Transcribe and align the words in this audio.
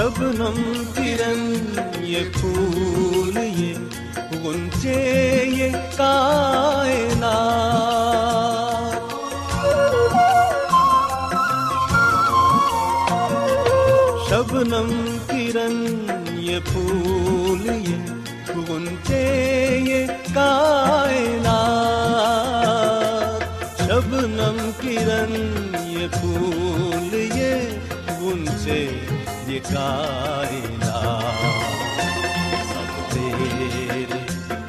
شبنم 0.00 0.58
کرن 0.96 1.40
یہ 2.02 2.24
پھول 2.34 3.36
یہ 3.36 3.74
گنچے 4.44 4.94
یہ 5.48 5.72
کائنات 5.96 7.50
شبنم 14.30 14.90
کرن 15.28 15.76
یہ 16.38 16.58
پھول 16.64 17.66
یہ 17.66 18.56
گنچے 18.70 19.22
یہ 19.86 20.06
کائنات 20.34 21.44
شبنم 23.80 24.70
کرن 24.80 25.36
یہ 25.88 26.06
پھول 26.12 27.14
یہ 27.14 27.78
گنچے 28.20 29.09
یہ 29.50 29.60
سب 32.62 33.12
تیرے 33.12 34.04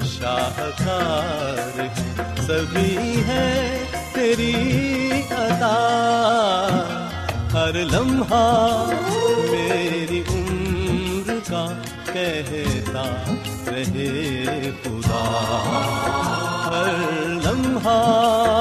شاہکار 0.05 1.81
سبھی 2.47 3.23
ہے 3.27 3.83
تیری 4.13 5.11
عطا۔ 5.31 5.75
ہر 7.53 7.73
لمحہ 7.73 8.89
میری 9.51 10.23
عمر 10.29 11.29
کا 11.49 11.65
کہتا 12.13 13.33
رہے 13.67 14.71
خدا۔ 14.83 15.23
ہر 16.65 17.09
لمحہ 17.27 18.60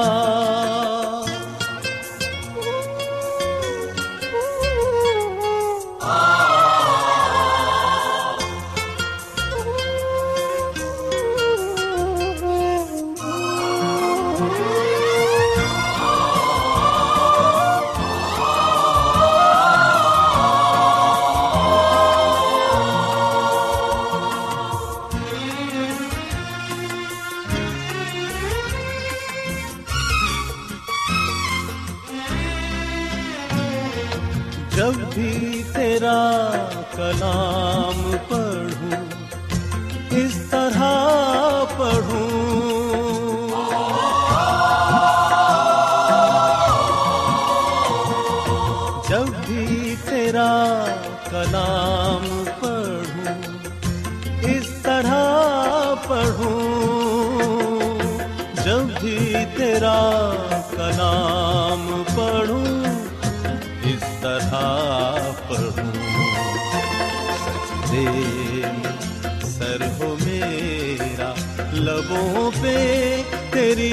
لبوں 72.11 72.49
پہ 72.61 73.21
تیری 73.51 73.91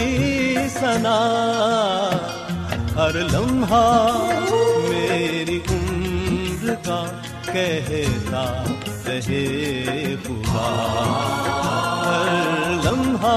سنا 0.70 1.19
ہر 2.97 3.15
لمحہ 3.32 3.82
میری 4.88 5.59
عمر 5.70 6.75
کا 6.85 7.03
کہتا 7.44 8.44
رہے 9.06 10.15
خدا 10.25 10.69
ہر 12.05 12.75
لمحہ 12.85 13.37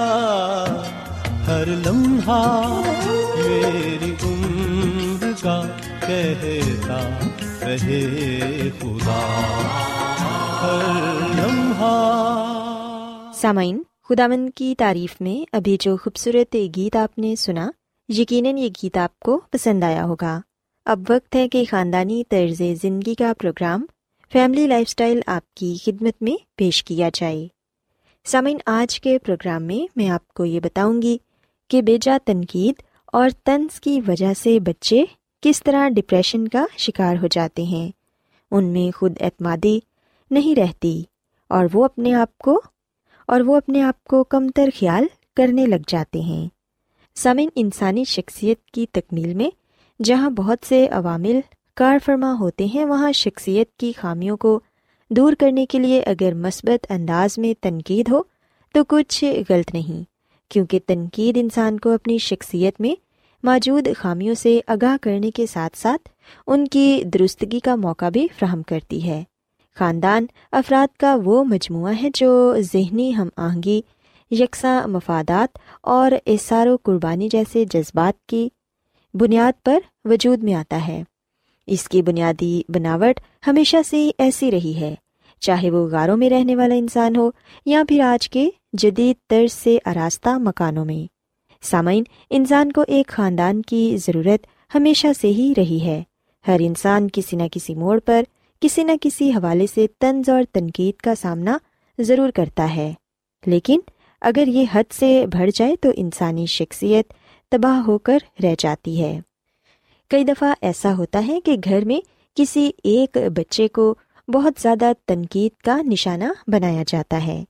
ہر 1.61 1.67
لمحہ، 1.67 2.81
میری 3.37 4.13
عمر 4.23 5.31
کا 5.41 5.61
کہتا 6.07 7.19
رہے 7.61 8.69
خدا۔ 8.79 9.19
ہر 10.61 11.27
لمحہ۔ 11.35 13.31
سامعین، 13.35 13.83
خداوند 14.09 14.49
کی 14.55 14.75
تعریف 14.77 15.21
میں 15.21 15.49
ابھی 15.51 15.77
جو 15.79 15.97
خوبصورت 15.97 16.55
گیت 16.75 16.95
آپ 16.95 17.19
نے 17.19 17.35
سنا، 17.35 17.71
یقیناً 18.09 18.57
یہ 18.57 18.69
گیت 18.83 18.97
آپ 18.97 19.19
کو 19.19 19.41
پسند 19.51 19.83
آیا 19.83 20.05
ہوگا۔ 20.05 20.41
اب 20.85 20.99
وقت 21.09 21.35
ہے 21.35 21.49
کہ 21.49 21.65
خاندانی 21.69 22.23
طرز 22.29 22.61
زندگی 22.81 23.15
کا 23.15 23.33
پروگرام 23.41 23.85
فیملی 24.31 24.67
لائف 24.67 24.89
سٹائل 24.89 25.19
آپ 25.27 25.53
کی 25.53 25.75
خدمت 25.85 26.23
میں 26.23 26.43
پیش 26.55 26.83
کیا 26.83 27.09
جائے۔ 27.13 27.47
سامعین، 28.25 28.57
آج 28.65 29.01
کے 29.01 29.19
پروگرام 29.19 29.63
میں 29.63 29.87
میں 29.95 30.09
آپ 30.09 30.27
کو 30.27 30.45
یہ 30.45 30.59
بتاؤں 30.59 31.01
گی 31.01 31.17
کہ 31.71 31.81
بیجا 31.81 32.17
تنقید 32.25 32.81
اور 33.05 33.29
طنز 33.45 33.81
کی 33.81 34.01
وجہ 34.07 34.33
سے 34.33 34.59
بچے 34.59 35.03
کس 35.41 35.63
طرح 35.63 35.89
ڈپریشن 35.89 36.47
کا 36.47 36.65
شکار 36.77 37.15
ہو 37.21 37.27
جاتے 37.27 37.63
ہیں۔ 37.63 37.91
ان 38.51 38.65
میں 38.65 38.97
خود 38.97 39.13
اعتمادی 39.19 39.79
نہیں 40.31 40.55
رہتی 40.55 41.03
اور 41.47 41.65
وہ 41.73 41.85
اپنے 41.85 42.13
آپ 42.13 42.37
کو 42.37 42.61
اور 43.27 43.41
وہ 43.41 43.55
اپنے 43.55 43.81
آپ 43.81 44.03
کو 44.03 44.23
کم 44.23 44.49
تر 44.49 44.69
خیال 44.79 45.05
کرنے 45.35 45.65
لگ 45.65 45.81
جاتے 45.87 46.19
ہیں۔ 46.19 46.47
سمن 47.15 47.47
انسانی 47.55 48.03
شخصیت 48.03 48.65
کی 48.65 48.85
تکمیل 48.91 49.33
میں 49.33 49.49
جہاں 50.03 50.29
بہت 50.29 50.57
سے 50.65 50.87
عوامل 50.87 51.39
کار 51.75 51.97
فرما 52.05 52.35
ہوتے 52.39 52.65
ہیں، 52.65 52.85
وہاں 52.85 53.11
شخصیت 53.11 53.71
کی 53.71 53.93
خامیوں 53.97 54.37
کو 54.37 54.59
دور 55.09 55.33
کرنے 55.39 55.65
کے 55.65 55.79
لیے 55.79 56.01
اگر 56.01 56.33
مثبت 56.33 56.85
انداز 56.89 57.37
میں 57.37 57.63
تنقید 57.63 58.09
ہو 58.11 58.21
تو 58.73 58.83
کچھ 58.83 59.23
غلط 59.49 59.73
نہیں۔ 59.73 60.10
کیونکہ 60.51 60.79
تنقید 60.87 61.37
انسان 61.37 61.79
کو 61.79 61.89
اپنی 61.89 62.17
شخصیت 62.17 62.81
میں 62.81 62.95
موجود 63.43 63.87
خامیوں 63.97 64.35
سے 64.35 64.59
آگاہ 64.67 64.97
کرنے 65.01 65.31
کے 65.31 65.45
ساتھ 65.45 65.77
ساتھ 65.77 66.09
ان 66.47 66.67
کی 66.67 67.03
درستگی 67.03 67.59
کا 67.59 67.75
موقع 67.75 68.09
بھی 68.09 68.27
فراہم 68.39 68.61
کرتی 68.61 69.03
ہے۔ 69.03 69.23
خاندان 69.75 70.25
افراد 70.51 70.97
کا 70.97 71.17
وہ 71.23 71.43
مجموعہ 71.43 71.93
ہے 72.03 72.09
جو 72.13 72.55
ذہنی 72.59 73.15
ہم 73.15 73.29
آہنگی، 73.37 73.81
یکساں 74.31 74.87
مفادات 74.87 75.57
اور 75.81 76.11
احسار 76.27 76.67
و 76.67 76.77
قربانی 76.83 77.29
جیسے 77.31 77.65
جذبات 77.65 78.25
کی 78.25 78.49
بنیاد 79.13 79.65
پر 79.65 79.79
وجود 80.05 80.43
میں 80.43 80.53
آتا 80.53 80.87
ہے۔ 80.87 81.03
اس 81.67 81.89
کی 81.89 82.01
بنیادی 82.01 82.61
بناوٹ 82.69 83.19
ہمیشہ 83.47 83.77
سے 83.89 84.11
ایسی 84.17 84.51
رہی 84.51 84.75
ہے۔ 84.75 84.95
چاہے 85.41 85.69
وہ 85.71 85.87
غاروں 85.87 86.17
میں 86.17 86.29
رہنے 86.29 86.55
والا 86.55 86.75
انسان 86.75 87.15
ہو 87.15 87.31
یا 87.65 87.83
پھر 87.87 87.99
آج 87.99 88.29
کے 88.29 88.49
جدید 88.73 89.15
طرز 89.29 89.53
سے 89.53 89.77
آراستہ 89.85 90.29
مکانوں 90.29 90.85
میں۔ 90.85 91.11
سامعین، 91.61 92.03
انسان 92.29 92.71
کو 92.71 92.83
ایک 92.87 93.07
خاندان 93.07 93.61
کی 93.61 93.97
ضرورت 93.97 94.47
ہمیشہ 94.75 95.07
سے 95.21 95.27
ہی 95.27 95.53
رہی 95.57 95.81
ہے۔ 95.81 96.03
ہر 96.47 96.57
انسان 96.59 97.07
کسی 97.13 97.37
نہ 97.37 97.43
کسی 97.51 97.75
موڑ 97.75 97.99
پر، 98.05 98.23
کسی 98.61 98.83
نہ 98.83 98.91
کسی 99.01 99.29
حوالے 99.29 99.65
سے 99.73 99.87
طنز 99.99 100.29
اور 100.29 100.43
تنقید 100.51 100.95
کا 100.95 101.15
سامنا 101.15 101.57
ضرور 101.99 102.29
کرتا 102.29 102.75
ہے۔ 102.75 102.93
لیکن 103.45 103.79
اگر 104.21 104.47
یہ 104.47 104.65
حد 104.73 104.93
سے 104.93 105.25
بڑھ 105.33 105.49
جائے 105.55 105.75
تو 105.75 105.89
انسانی 105.95 106.45
شخصیت 106.45 107.13
تباہ 107.51 107.77
ہو 107.77 107.97
کر 107.97 108.17
رہ 108.43 108.55
جاتی 108.59 109.03
ہے۔ 109.03 109.19
کئی 110.09 110.23
دفعہ 110.23 110.53
ایسا 110.61 110.97
ہوتا 110.97 111.27
ہے 111.27 111.39
کہ 111.41 111.55
گھر 111.63 111.85
میں 111.85 111.99
کسی 112.35 112.71
ایک 112.83 113.17
بچے 113.35 113.67
کو 113.67 113.95
بہت 114.33 114.61
زیادہ 114.61 114.91
تنقید 115.07 115.61
کا 115.61 115.81
نشانہ 115.81 116.23
بنایا 116.47 116.83
جاتا 116.87 117.25
ہے۔ 117.27 117.43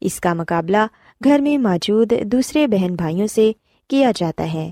اس 0.00 0.20
کا 0.20 0.34
مقابلہ 0.34 0.86
گھر 1.24 1.38
میں 1.38 1.58
موجود 1.58 2.12
دوسرے 2.24 2.66
بہن 2.66 2.94
بھائیوں 2.94 3.26
سے 3.26 3.52
کیا 3.90 4.12
جاتا 4.16 4.52
ہے 4.52 4.70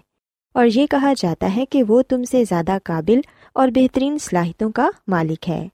اور 0.55 0.67
یہ 0.75 0.87
کہا 0.87 1.13
جاتا 1.17 1.57
ہے 1.57 1.65
کہ 1.67 1.83
وہ 1.83 2.03
تم 2.03 2.25
سے 2.25 2.45
زیادہ 2.45 2.79
قابل 2.85 3.21
اور 3.53 3.69
بہترین 3.69 4.19
صلاحیتوں 4.19 4.71
کا 4.71 4.89
مالک 5.09 5.49
ہے۔ 5.49 5.69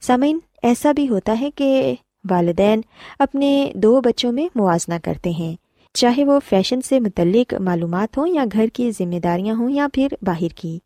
سامعین، 0.00 0.38
ایسا 0.62 0.92
بھی 0.92 1.08
ہوتا 1.08 1.36
ہے 1.40 1.50
کہ 1.50 1.94
والدین 2.30 2.80
اپنے 3.18 3.72
دو 3.74 4.00
بچوں 4.00 4.32
میں 4.32 4.48
موازنہ 4.54 4.94
کرتے 5.04 5.30
ہیں، 5.30 5.54
چاہے 5.94 6.24
وہ 6.24 6.38
فیشن 6.48 6.82
سے 6.82 7.00
متعلق 7.00 7.54
معلومات 7.54 8.18
ہوں 8.18 8.28
یا 8.28 8.44
گھر 8.52 8.66
کی 8.72 8.90
ذمہ 8.90 9.18
داریاں 9.18 9.54
ہوں 9.54 9.70
یا 9.70 9.86
پھر 9.92 10.08
باہر 10.22 10.54
کی۔ 10.56 10.78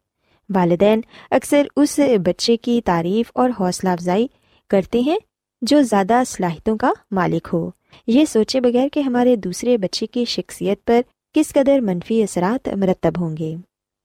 والدین 0.55 1.01
اکثر 1.31 1.67
اس 1.77 2.01
بچے 2.25 2.57
کی 2.57 2.81
تعریف 2.85 3.31
اور 3.35 3.51
حوصلہ 3.61 3.89
افزائی 3.89 4.27
کرتے 4.71 5.01
ہیں 5.01 5.19
جو 5.63 5.81
زیادہ 5.83 6.23
صلاحیتوں 6.27 6.77
کا 6.77 6.93
مالک 7.11 7.49
ہو۔ 7.53 7.71
یہ 8.07 8.25
سوچے 8.25 8.61
بغیر 8.61 8.89
کہ 8.93 9.01
ہمارے 9.01 9.37
دوسرے 9.37 9.77
بچے 9.79 10.07
کی 10.07 10.25
شخصیت 10.25 10.85
پر 10.85 11.01
کس 11.35 11.53
قدر 11.53 11.81
منفی 11.81 12.23
اثرات 12.23 12.69
مرتب 12.77 13.21
ہوں 13.21 13.37
گے۔ 13.37 13.55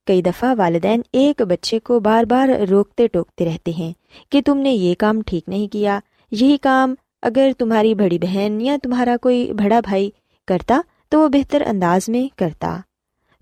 کئی 0.08 0.22
دفعہ 0.22 0.53
والدین 0.58 1.01
ایک 1.13 1.41
بچے 1.41 1.79
کو 1.79 2.00
بار 2.00 2.24
بار 2.24 2.50
روکتے 2.70 3.08
ٹوکتے 3.08 3.46
رہتے 3.46 3.72
ہیں 3.72 3.91
کہ 4.32 4.41
تم 4.46 4.58
نے 4.58 4.72
یہ 4.72 4.96
کام 5.00 5.22
ٹھیک 5.22 5.50
نہیں 5.50 5.67
کیا، 5.67 6.00
یہی 6.32 6.58
کام 6.62 6.93
اگر 7.22 7.51
تمہاری 7.58 7.93
بڑی 7.96 8.17
بہن 8.20 8.60
یا 8.62 8.77
تمہارا 8.84 9.15
کوئی 9.22 9.51
بڑا 9.53 9.79
بھائی 9.79 10.10
کرتا 10.48 10.82
تو 11.10 11.20
وہ 11.20 11.27
بہتر 11.27 11.63
انداز 11.65 12.10
میں 12.10 12.27
کرتا۔ 12.38 12.77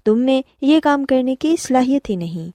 تم 0.06 0.20
میں 0.20 0.42
یہ 0.62 0.80
کام 0.80 1.06
کرنے 1.06 1.36
کی 1.36 1.56
صلاحیت 1.60 2.10
ہی 2.10 2.16
نہیں، 2.16 2.52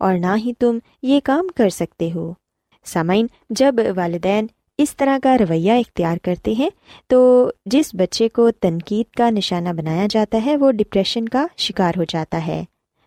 اور 0.00 0.18
نہ 0.18 0.34
ہی 0.36 0.52
تم 0.58 0.78
یہ 1.02 1.20
کام 1.24 1.48
کر 1.56 1.68
سکتے 1.70 2.10
ہو۔ 2.14 2.32
سامعین، 2.86 3.26
جب 3.50 3.74
والدین 3.96 4.46
اس 4.78 4.96
طرح 4.96 5.18
کا 5.22 5.38
رویہ 5.38 5.72
اختیار 5.72 6.16
کرتے 6.22 6.52
ہیں، 6.58 6.70
تو 7.06 7.50
جس 7.66 7.90
بچے 7.92 8.28
کو 8.28 8.50
تنقید 8.50 9.14
کا 9.14 9.30
نشانہ 9.30 9.68
بنایا 9.68 10.06
جاتا 10.10 10.40
ہے، 10.46 10.56
وہ 10.56 10.72
ڈپریشن 10.72 11.28
کا 11.28 11.46
شکار 11.56 11.92
ہو 11.96 12.04
جاتا 12.08 12.46
ہے۔ 12.46 12.64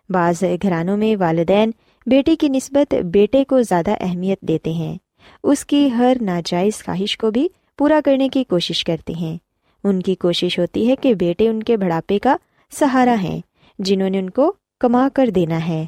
بعض 0.08 0.42
گھرانوں 0.62 0.96
میں 0.96 1.16
والدین 1.20 1.70
بیٹے 2.06 2.36
کی 2.36 2.48
نسبت 2.48 2.94
بیٹے 2.94 3.44
کو 3.44 3.62
زیادہ 3.62 3.90
اہمیت 4.00 4.40
دیتے 4.40 4.72
ہیں۔ 4.72 4.96
اس 5.42 5.66
کی 5.66 5.90
ہر 5.90 6.16
ناجائز 6.20 6.84
خواہش 6.84 7.18
کو 7.18 7.30
بھی 7.30 7.48
پورا 7.78 8.00
کرنے 8.04 8.28
کی 8.28 8.44
کوشش 8.44 8.84
کرتے 8.84 9.12
ہیں۔ 9.12 9.36
ان 9.84 10.02
کی 10.02 10.14
کوشش 10.14 10.58
ہوتی 10.58 10.90
ہے 10.90 10.96
کہ 10.96 11.14
بیٹے 11.14 11.48
ان 11.48 11.62
کے 11.62 11.76
بڑھاپے 11.76 12.18
کا 12.18 12.36
سہارا 12.70 13.16
ہیں، 13.22 13.40
جنہوں 13.78 14.10
نے 14.10 14.18
ان 14.18 14.30
کو 14.30 14.52
کما 14.80 15.08
کر 15.14 15.30
دینا 15.34 15.68
ہے۔ 15.68 15.86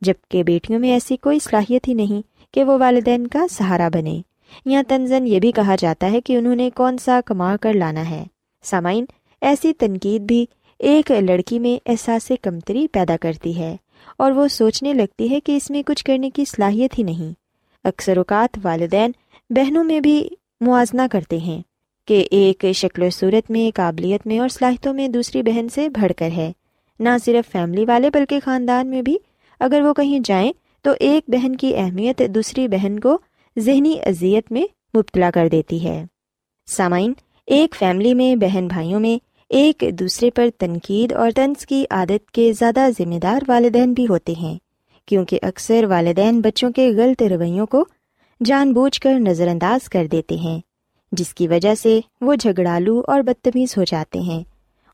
جبکہ 0.00 0.42
بیٹیوں 0.42 0.80
میں 0.80 0.92
ایسی 0.92 1.16
کوئی 1.16 1.38
صلاحیت 1.38 1.88
ہی 1.88 1.94
نہیں 1.94 2.31
کہ 2.52 2.64
وہ 2.64 2.78
والدین 2.80 3.26
کا 3.26 3.46
سہارا 3.50 3.88
بنے۔ 3.88 4.22
یا 4.64 4.82
تنزن 4.88 5.26
یہ 5.26 5.40
بھی 5.40 5.52
کہا 5.52 5.76
جاتا 5.76 6.12
ہے 6.12 6.20
کہ 6.20 6.36
انہوں 6.36 6.56
نے 6.56 6.70
کون 6.74 6.98
سا 6.98 7.20
کما 7.26 7.56
کر 7.56 7.72
لانا 7.72 8.10
ہے۔ 8.10 8.24
سامعین، 8.62 9.04
ایسی 9.40 9.72
تنقید 9.72 10.22
بھی 10.22 10.46
ایک 10.78 11.10
لڑکی 11.10 11.58
میں 11.58 11.90
احساس 11.90 12.32
کمتری 12.42 12.86
پیدا 12.88 13.16
کرتی 13.20 13.58
ہے 13.58 13.76
اور 14.16 14.32
وہ 14.32 14.48
سوچنے 14.48 14.94
لگتی 14.94 15.30
ہے 15.30 15.40
کہ 15.40 15.56
اس 15.56 15.70
میں 15.70 15.82
کچھ 15.86 16.04
کرنے 16.04 16.30
کی 16.30 16.44
صلاحیت 16.44 16.98
ہی 16.98 17.02
نہیں۔ 17.02 17.32
اکثر 17.84 18.16
اوقات 18.16 18.58
والدین 18.62 19.10
بہنوں 19.50 19.84
میں 19.84 20.00
بھی 20.00 20.28
موازنہ 20.60 21.02
کرتے 21.12 21.36
ہیں 21.36 21.62
کہ 22.06 22.26
ایک 22.30 22.64
شکل 22.74 23.02
و 23.02 23.10
صورت 23.10 23.50
میں، 23.50 23.76
قابلیت 23.76 24.26
میں 24.26 24.38
اور 24.38 24.48
صلاحیتوں 24.48 24.94
میں 24.94 25.08
دوسری 25.08 25.42
بہن 25.42 25.66
سے 25.68 25.88
بڑھ 25.88 26.12
کر 26.16 26.30
ہے۔ 26.30 26.52
نہ 27.00 27.08
صرف 27.24 27.52
فیملی 27.52 27.84
والے 27.84 28.10
بلکہ 28.10 28.40
خاندان 28.44 28.86
میں 28.86 29.02
بھی 29.02 29.16
اگر 29.60 29.80
وہ 29.80 29.94
کہیں 29.94 30.20
جائیں 30.24 30.52
تو 30.84 30.90
ایک 31.00 31.24
بہن 31.28 31.56
کی 31.56 31.76
اہمیت 31.76 32.22
دوسری 32.34 32.68
بہن 32.68 32.98
کو 32.98 33.18
ذہنی 33.58 33.96
اذیت 34.06 34.52
میں 34.52 34.64
مبتلا 34.96 35.30
کر 35.30 35.48
دیتی 35.48 35.84
ہے۔ 35.84 36.04
سامعین، 36.68 37.12
ایک 37.46 37.74
فیملی 37.74 38.14
میں 38.14 38.36
بہن 38.36 38.68
بھائیوں 38.68 39.00
میں 39.00 39.18
ایک 39.48 39.84
دوسرے 39.92 40.30
پر 40.30 40.48
تنقید 40.58 41.12
اور 41.12 41.30
طنز 41.36 41.66
کی 41.66 41.84
عادت 41.90 42.30
کے 42.30 42.52
زیادہ 42.52 42.88
ذمہ 42.98 43.18
دار 43.18 43.40
والدین 43.48 43.92
بھی 43.92 44.06
ہوتے 44.06 44.32
ہیں، 44.32 44.58
کیونکہ 45.06 45.38
اکثر 45.42 45.84
والدین 45.84 46.40
بچوں 46.40 46.70
کے 46.70 46.90
غلط 46.96 47.22
رویوں 47.22 47.66
کو 47.66 47.84
جان 48.44 48.72
بوجھ 48.72 49.00
کر 49.00 49.14
نظر 49.18 49.48
انداز 49.48 49.88
کر 49.88 50.06
دیتے 50.06 50.36
ہیں، 50.36 50.60
جس 51.12 51.34
کی 51.34 51.48
وجہ 51.48 51.74
سے 51.74 52.00
وہ 52.20 52.34
جھگڑالو 52.34 53.02
اور 53.06 53.20
بدتمیز 53.20 53.76
ہو 53.78 53.84
جاتے 53.84 54.18
ہیں 54.18 54.42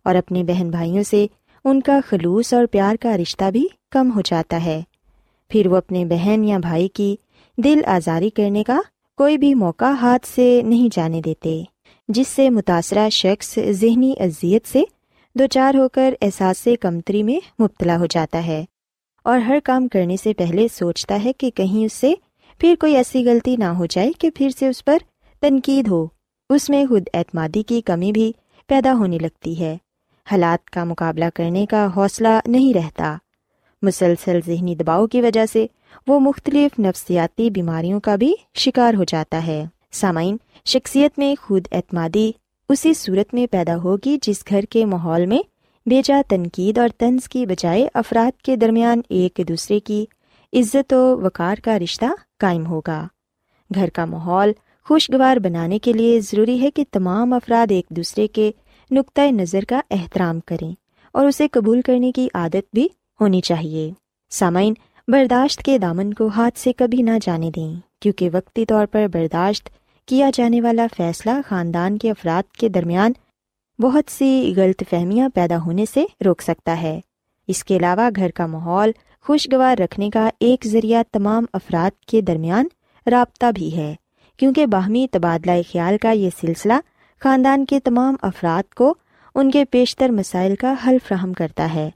اور 0.04 0.14
اپنے 0.14 0.44
بہن 0.44 0.70
بھائیوں 0.70 1.02
سے 1.02 1.26
ان 1.64 1.80
کا 1.80 2.00
خلوص 2.06 2.52
اور 2.54 2.66
پیار 2.66 2.96
کا 2.96 3.16
رشتہ 3.16 3.50
بھی 3.50 3.66
کم 3.90 4.10
ہو 4.14 4.20
جاتا 4.20 4.64
ہے۔ 4.64 4.82
پھر 5.48 5.66
وہ 5.66 5.76
اپنے 5.76 6.04
بہن 6.04 6.44
یا 6.44 6.58
بھائی 6.58 6.88
کی 6.88 7.16
دل 7.56 7.80
آزاری 7.86 8.30
کرنے 8.30 8.64
کا 8.64 8.80
کوئی 9.16 9.38
بھی 9.38 9.54
موقع 9.54 9.84
ہاتھ 9.84 10.26
سے 10.26 10.62
نہیں 10.64 10.88
جانے 10.92 11.20
دیتے، 11.20 11.62
جس 12.08 12.28
سے 12.28 12.50
متاثرہ 12.50 13.08
شخص 13.08 13.58
ذہنی 13.70 14.14
اذیت 14.20 14.66
سے 14.66 14.82
دو 15.34 15.46
چار 15.46 15.74
ہو 15.74 15.88
کر 15.88 16.14
احساس 16.22 16.68
کمتری 16.80 17.22
میں 17.22 17.62
مبتلا 17.62 17.98
ہو 17.98 18.06
جاتا 18.06 18.46
ہے۔ 18.46 18.64
اور 19.22 19.38
ہر 19.38 19.58
کام 19.64 19.88
کرنے 19.88 20.16
سے 20.22 20.34
پہلے 20.34 20.66
سوچتا 20.72 21.24
ہے 21.24 21.32
کہ 21.32 21.50
کہیں 21.50 21.84
اس 21.84 21.92
سے 21.92 22.14
پھر 22.58 22.74
کوئی 22.80 22.96
ایسی 22.96 23.24
غلطی 23.24 23.56
نہ 23.56 23.64
ہو 23.64 23.86
جائے 23.86 24.12
کہ 24.18 24.30
پھر 24.30 24.48
سے 24.58 24.68
اس 24.68 24.84
پر 24.84 24.98
تنقید 25.40 25.88
ہو۔ 25.88 26.06
اس 26.50 26.70
میں 26.70 26.86
خود 26.86 27.02
اعتمادی 27.14 27.62
کی 27.62 27.80
کمی 27.80 28.12
بھی 28.12 28.32
پیدا 28.66 28.92
ہونے 28.92 29.18
لگتی 29.18 29.60
ہے۔ 29.60 29.76
حالات 30.30 30.70
کا 30.70 30.84
مقابلہ 30.84 31.24
کرنے 31.34 31.66
کا 31.66 31.88
حوصلہ 31.96 32.40
نہیں 32.46 32.74
رہتا۔ 32.74 33.16
مسلسل 33.82 34.40
ذہنی 34.46 34.74
دباؤ 34.74 35.06
کی 35.06 35.20
وجہ 35.20 35.46
سے 35.52 35.66
وہ 36.06 36.20
مختلف 36.20 36.78
نفسیاتی 36.78 37.50
بیماریوں 37.50 38.00
کا 38.00 38.16
بھی 38.16 38.34
شکار 38.54 38.94
ہو 38.94 39.04
جاتا 39.04 39.46
ہے۔ 39.46 39.64
سامعین، 39.92 40.36
شخصیت 40.64 41.18
میں 41.18 41.34
خود 41.42 41.66
اعتمادی 41.72 42.32
اسی 42.68 42.94
صورت 42.94 43.34
میں 43.34 43.46
پیدا 43.50 43.76
ہوگی 43.76 44.18
جس 44.22 44.44
گھر 44.48 44.62
کے 44.62 44.84
ماحول 44.84 45.26
میں 45.26 45.38
بیجا 45.86 46.22
تنقید 46.28 46.78
اور 46.78 46.88
طنز 46.98 47.28
کی 47.28 47.46
بجائے 47.46 47.88
افراد 47.94 48.42
کے 48.42 48.56
درمیان 48.56 49.00
ایک 49.08 49.40
دوسرے 49.48 49.80
کی 49.80 50.06
عزت 50.52 50.92
و 50.92 51.20
وقار 51.20 51.56
کا 51.56 51.78
رشتہ 51.78 52.04
قائم 52.38 52.66
ہوگا۔ 52.66 53.06
گھر 53.74 53.88
کا 53.88 54.04
ماحول 54.04 54.52
خوشگوار 54.84 55.36
بنانے 55.36 55.78
کے 55.78 55.92
لیے 55.92 56.20
ضروری 56.20 56.62
ہے 56.62 56.70
کہ 56.70 56.84
تمام 56.90 57.32
افراد 57.32 57.72
ایک 57.72 57.86
دوسرے 57.90 58.26
کے 58.26 58.50
نقطۂ 58.90 59.32
نظر 59.32 59.64
کا 59.68 59.80
احترام 59.90 60.40
کریں 60.40 60.72
اور 61.12 61.26
اسے 61.26 61.48
قبول 61.48 61.80
کرنے 61.82 62.12
کی 62.12 62.28
عادت 62.34 62.74
بھی 62.74 62.88
ہونی 63.20 63.40
چاہیے۔ 63.40 63.90
سامعین، 64.30 64.74
برداشت 65.08 65.62
کے 65.62 65.78
دامن 65.78 66.14
کو 66.14 66.26
ہاتھ 66.26 66.58
سے 66.58 66.72
کبھی 66.72 67.02
نہ 67.02 67.10
جانے 67.22 67.50
دیں، 67.50 67.74
کیونکہ 68.00 68.30
وقتی 68.32 68.66
طور 68.66 68.86
پر 68.86 69.06
برداشت 69.12 69.68
کیا 70.06 70.30
جانے 70.34 70.60
والا 70.60 70.86
فیصلہ 70.96 71.30
خاندان 71.48 71.98
کے 71.98 72.10
افراد 72.10 72.52
کے 72.52 72.68
درمیان 72.68 73.12
بہت 73.78 74.10
سی 74.10 74.54
غلط 74.56 74.82
فہمیاں 74.90 75.28
پیدا 75.28 75.58
ہونے 75.58 75.84
سے 75.94 76.04
روک 76.24 76.42
سکتا 76.42 76.82
ہے۔ 76.82 77.00
اس 77.48 77.64
کے 77.64 77.76
علاوہ 77.76 78.08
گھر 78.16 78.30
کا 78.30 78.46
ماحول 78.46 78.90
خوشگوار 79.22 79.80
رکھنے 79.80 80.10
کا 80.10 80.30
ایک 80.40 80.66
ذریعہ 80.66 81.02
تمام 81.12 81.44
افراد 81.52 82.04
کے 82.04 82.20
درمیان 82.20 82.66
رابطہ 83.10 83.46
بھی 83.54 83.76
ہے، 83.76 83.94
کیونکہ 84.36 84.66
باہمی 84.66 85.06
تبادلہ 85.10 85.50
خیال 85.72 85.98
کا 85.98 86.10
یہ 86.10 86.30
سلسلہ 86.40 86.72
خاندان 87.20 87.64
کے 87.64 87.80
تمام 87.80 88.16
افراد 88.22 88.74
کو 88.74 88.94
ان 89.34 89.50
کے 89.50 89.64
بیشتر 89.72 90.08
مسائل 90.08 90.56
کا 90.56 90.74
حل 90.86 90.96
فراہم 91.08 91.32
کرتا 91.32 91.74
ہے۔ 91.74 91.90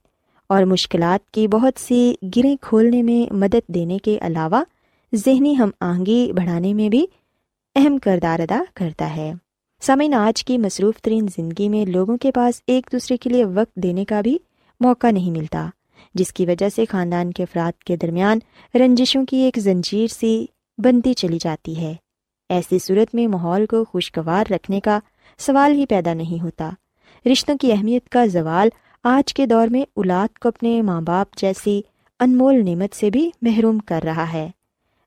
اور 0.53 0.63
مشکلات 0.63 1.31
کی 1.31 1.49
بہت 1.49 1.81
سی 1.81 2.15
گریں 2.37 2.57
کھولنے 2.61 3.03
میں 3.03 3.33
مدد 3.33 3.69
دینے 3.69 3.99
کے 3.99 4.19
علاوہ 4.21 4.63
ذہنی 5.15 5.59
ہم 5.59 5.71
آہنگی 5.81 6.33
بڑھانے 6.33 6.75
میں 6.75 6.89
بھی 6.89 7.07
اہم 7.77 7.99
کردار 7.99 8.41
ادا 8.41 8.63
کرتا 8.75 9.17
ہے۔ 9.17 9.33
سامعین، 9.81 10.15
آج 10.15 10.45
کی 10.45 10.59
مصروف 10.59 11.01
ترین 11.03 11.27
زندگی 11.37 11.69
میں 11.69 11.87
لوگوں 11.87 12.17
کے 12.17 12.33
پاس 12.33 12.63
ایک 12.67 12.89
دوسرے 12.93 13.17
کے 13.17 13.31
لیے 13.31 13.45
وقت 13.45 13.75
دینے 13.75 14.05
کا 14.05 14.21
بھی 14.21 14.39
موقع 14.81 15.11
نہیں 15.11 15.31
ملتا، 15.31 15.69
جس 16.15 16.33
کی 16.33 16.47
وجہ 16.47 16.69
سے 16.69 16.85
خاندان 16.89 17.31
کے 17.31 17.43
افراد 17.43 17.83
کے 17.83 17.97
درمیان 17.97 18.39
رنجشوں 18.75 19.27
کی 19.27 19.37
ایک 19.37 19.59
زنجیر 19.59 20.07
سی 20.07 20.47
بنتی 20.79 21.15
چلی 21.15 21.39
جاتی 21.41 21.81
ہے۔ 21.81 21.95
ایسی 22.49 22.79
صورت 22.79 23.15
میں 23.15 23.27
ماحول 23.27 23.67
کو 23.67 23.85
خوشگوار 23.85 24.53
رکھنے 24.53 24.81
کا 24.81 24.99
سوال 25.39 25.73
ہی 25.73 25.87
پیدا 25.87 26.15
نہیں 26.15 26.43
ہوتا۔ 26.43 26.71
رشتوں 27.27 27.57
کی 27.61 27.73
اہمیت 27.73 28.09
کا 28.09 28.27
زوال 28.27 28.69
آج 29.05 29.35
کے 29.35 29.47
دور 29.47 29.69
میں 29.69 29.83
اولاد 29.95 30.39
کو 30.39 30.49
اپنے 30.49 30.83
ماں 30.83 31.01
باپ 31.01 31.37
جیسی 31.37 31.81
انمول 32.21 32.65
نعمت 32.65 32.97
سے 32.97 33.11
بھی 33.11 33.31
محروم 33.43 33.79
کر 33.79 34.01
رہا 34.05 34.33
ہے۔ 34.33 34.51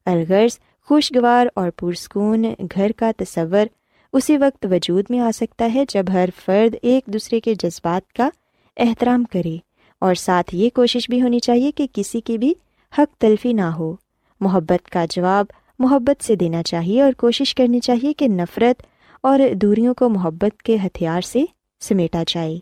الغرض 0.06 0.60
خوشگوار 0.86 1.48
اور 1.56 1.70
پرسکون 1.70 2.46
گھر 2.76 2.92
کا 2.92 3.12
تصور 3.18 3.66
اسی 4.14 4.38
وقت 4.38 4.66
وجود 4.72 5.06
میں 5.10 5.20
آ 5.20 5.32
سکتا 5.36 5.70
ہے 5.74 5.84
جب 5.90 6.06
ہر 6.14 6.30
فرد 6.46 6.76
ایک 6.82 7.06
دوسرے 7.06 7.40
کے 7.40 7.56
جذبات 7.56 8.14
کا 8.14 8.30
احترام 8.78 9.24
کرے 9.24 9.58
اور 10.00 10.16
ساتھ 10.16 10.56
یہ 10.56 10.70
کوشش 10.74 11.10
بھی 11.10 11.22
ہونی 11.22 11.40
چاہیے 11.40 11.72
کہ 11.72 11.88
کسی 11.94 12.22
کی 12.22 12.38
بھی 12.38 12.54
حق 12.98 13.22
تلفی 13.22 13.54
نہ 13.54 13.62
ہو۔ 13.62 13.96
محبت 14.40 14.90
کا 14.90 15.06
جواب 15.10 15.46
محبت 15.80 16.24
سے 16.24 16.36
دینا 16.36 16.64
چاہیے 16.64 17.02
اور 17.02 17.14
کوشش 17.14 17.56
کرنی 17.56 17.80
چاہیے 17.80 18.14
کہ 18.14 18.28
نفرت 18.28 18.84
اور 19.24 19.40
دوریوں 19.54 19.94
کو 19.94 20.10
محبت 20.10 20.64
کے 20.64 20.78
ہتھیار 20.86 21.22
سے 21.22 21.44
سمیٹا 21.82 22.24
جائے۔ 22.28 22.60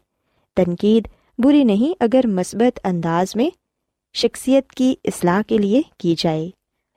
تنقید 0.56 1.08
بری 1.44 1.64
نہیں 1.64 1.96
اگر 2.00 2.22
مثبت 2.28 2.80
انداز 2.84 3.36
میں 3.36 3.50
شخصیت 4.14 4.70
کی 4.70 4.96
اصلاح 5.06 5.42
کے 5.48 5.58
لیے 5.58 5.82
کی 5.98 6.16
جائے۔ 6.18 6.50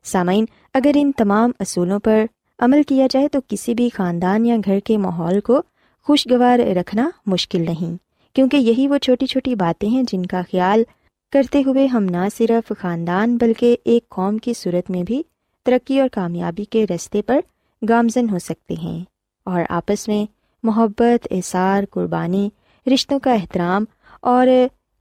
سامعین، 0.04 0.44
اگر 0.74 0.90
ان 0.94 1.12
تمام 1.16 1.50
اصولوں 1.60 1.98
پر 1.98 2.24
عمل 2.58 2.82
کیا 2.82 3.06
جائے 3.10 3.28
تو 3.28 3.38
کسی 3.48 3.74
بھی 3.74 3.88
خاندان 3.88 4.46
یا 4.46 4.56
گھر 4.64 4.80
کے 4.80 4.96
ماحول 4.96 5.40
کو 5.40 5.62
خوشگوار 6.02 6.58
رکھنا 6.58 7.10
مشکل 7.26 7.60
نہیں، 7.60 7.96
کیونکہ 8.36 8.56
یہی 8.56 8.88
وہ 8.88 8.98
چھوٹی 8.98 9.26
چھوٹی 9.26 9.54
باتیں 9.54 9.88
ہیں 9.88 10.02
جن 10.02 10.26
کا 10.26 10.42
خیال 10.52 10.84
کرتے 11.32 11.62
ہوئے 11.66 11.86
ہم 11.86 12.04
نہ 12.04 12.28
صرف 12.36 12.72
خاندان 12.78 13.36
بلکہ 13.36 13.76
ایک 13.84 14.08
قوم 14.08 14.38
کی 14.38 14.52
صورت 14.54 14.90
میں 14.90 15.02
بھی 15.02 15.22
ترقی 15.64 16.00
اور 16.00 16.08
کامیابی 16.12 16.64
کے 16.64 16.86
رستے 16.94 17.22
پر 17.22 17.40
گامزن 17.88 18.30
ہو 18.30 18.38
سکتے 18.38 18.74
ہیں۔ 18.82 19.04
اور 19.44 19.62
آپس 19.70 20.08
میں 20.08 20.32
محبت، 20.62 21.28
احسار، 21.30 21.84
قربانی، 21.90 22.50
رشتوں 22.94 23.18
کا 23.18 23.32
احترام 23.32 23.84
اور 24.22 24.46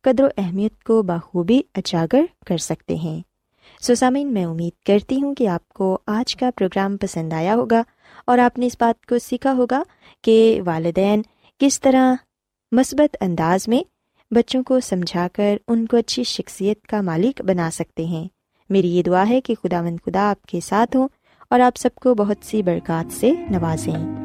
قدر 0.02 0.24
و 0.24 0.28
اہمیت 0.38 0.84
کو 0.84 1.04
بخوبی 1.04 1.62
اجاگر 1.76 2.24
کر 2.46 2.58
سکتے 2.58 2.96
ہیں۔ 2.96 3.22
سوسامین 3.82 4.34
میں 4.34 4.46
امید 4.46 4.86
کرتی 4.86 5.22
ہوں 5.22 5.36
کہ 5.36 5.48
آپ 5.48 5.70
کو 5.70 5.98
آج 6.08 6.36
کا 6.36 6.50
پروگرام 6.56 6.98
پسند 6.98 7.34
آیا 7.34 7.56
ہوگا 7.56 7.84
اور 8.26 8.38
آپ 8.38 8.60
نے 8.60 8.66
اس 8.66 8.78
بات 8.80 9.06
کو 9.06 9.20
سیکھا 9.20 9.54
ہوگا 9.54 9.84
کہ 10.24 10.62
والدین 10.66 11.22
کس 11.60 11.82
طرح 11.82 12.14
مثبت 12.72 13.18
انداز 13.22 13.68
میں 13.68 13.82
بچوں 14.32 14.64
کو 14.64 14.80
سمجھا 14.80 15.28
کر 15.34 15.58
ان 15.68 15.86
کو 15.86 15.98
اچھی 15.98 16.24
شخصیت 16.24 16.88
کا 16.88 17.02
مالک 17.02 17.42
بنا 17.42 17.70
سکتے 17.72 18.06
ہیں۔ 18.06 18.28
میری 18.70 18.96
یہ 18.96 19.04
دعا 19.04 19.30
ہے 19.30 19.42
کہ 19.42 19.56
خدا 19.64 19.82
مند 19.82 19.98
خدا 20.06 20.30
آپ 20.30 20.46
کے 20.46 20.60
ساتھ 20.60 20.98
ہوں 20.98 21.08
اور 21.50 21.60
آپ 21.60 21.78
سب 21.78 21.90
کو 21.96 22.16
بہت 22.16 22.38
سی 22.42 22.64
برکات 22.64 23.14
سے 23.14 23.32
نوازیں۔ 23.50 24.25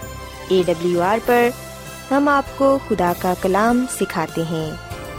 اے 0.51 0.61
ڈبلیو 0.65 1.01
آر 1.01 1.17
پر 1.25 1.49
ہم 2.11 2.27
آپ 2.27 2.57
کو 2.57 2.77
خدا 2.87 3.11
کا 3.19 3.33
کلام 3.41 3.85
سکھاتے 3.99 4.43
ہیں، 4.43 4.69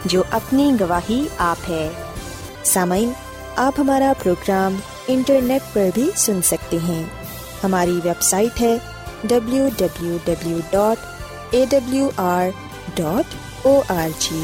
جو 0.04 0.22
اپنی 0.30 0.70
گواہی 0.80 1.26
آپ 1.38 1.70
ہے۔ 1.70 1.88
سامعین، 2.64 3.12
آپ 3.56 3.74
ہمارا 3.78 4.12
پروگرام 4.22 4.76
انٹرنیٹ 5.08 5.62
پر 5.72 5.88
بھی 5.94 6.10
سن 6.16 6.42
سکتے 6.42 6.78
ہیں۔ 6.88 7.02
ہماری 7.64 8.00
ویب 8.04 8.22
سائٹ 8.22 8.60
ہے 8.60 8.76
W 9.24 9.68
W 9.76 10.16
W 10.24 10.58
dot 10.70 11.54
A 11.54 11.64
W 11.70 12.10
R 12.16 12.48
dot 12.94 13.34
O 13.62 13.80
R 13.88 14.08
G 14.18 14.42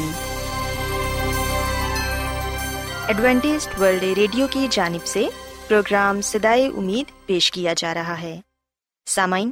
Adventist 3.07 3.67
World 3.79 4.03
Radio 4.17 4.47
کی 4.47 4.67
جانب 4.71 5.05
سے 5.05 5.27
پروگرام 5.67 6.21
سدائے 6.21 6.67
امید 6.67 7.11
پیش 7.25 7.51
کیا 7.51 7.73
جا 7.77 7.93
رہا 7.93 8.21
ہے۔ 8.21 8.39
سامعین 9.07 9.51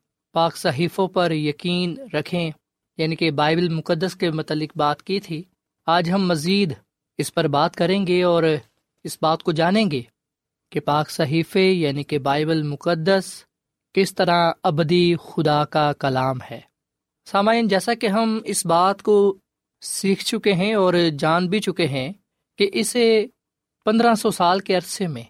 پاک 0.31 0.57
صحیفوں 0.57 1.07
پر 1.07 1.31
یقین 1.31 1.95
رکھیں 2.13 2.51
یعنی 2.97 3.15
کہ 3.15 3.31
بائبل 3.31 3.69
مقدس 3.69 4.15
کے 4.15 4.31
متعلق 4.31 4.77
بات 4.77 5.03
کی 5.03 5.19
تھی۔ 5.19 5.43
آج 5.85 6.11
ہم 6.11 6.27
مزید 6.27 6.73
اس 7.17 7.33
پر 7.33 7.47
بات 7.47 7.75
کریں 7.75 8.07
گے 8.07 8.23
اور 8.23 8.43
اس 9.03 9.17
بات 9.21 9.43
کو 9.43 9.51
جانیں 9.51 9.91
گے 9.91 10.01
کہ 10.71 10.79
پاک 10.79 11.09
صحیفے 11.09 11.71
یعنی 11.71 12.03
کہ 12.03 12.19
بائبل 12.19 12.63
مقدس، 12.63 13.45
کس 13.93 14.15
طرح 14.15 14.51
ابدی 14.63 15.15
خدا 15.15 15.65
کا 15.65 15.93
کلام 15.93 16.37
ہے۔ 16.51 16.61
سامعین، 17.25 17.67
جیسا 17.67 17.93
کہ 17.93 18.07
ہم 18.07 18.39
اس 18.45 18.65
بات 18.65 19.01
کو 19.01 19.37
سیکھ 19.81 20.25
چکے 20.25 20.53
ہیں 20.53 20.73
اور 20.73 20.93
جان 21.19 21.47
بھی 21.47 21.59
چکے 21.59 21.87
ہیں 21.87 22.13
کہ 22.57 22.69
اسے 22.73 23.25
پندرہ 23.85 24.13
سو 24.13 24.31
سال 24.31 24.59
کے 24.59 24.75
عرصے 24.75 25.07
میں 25.07 25.23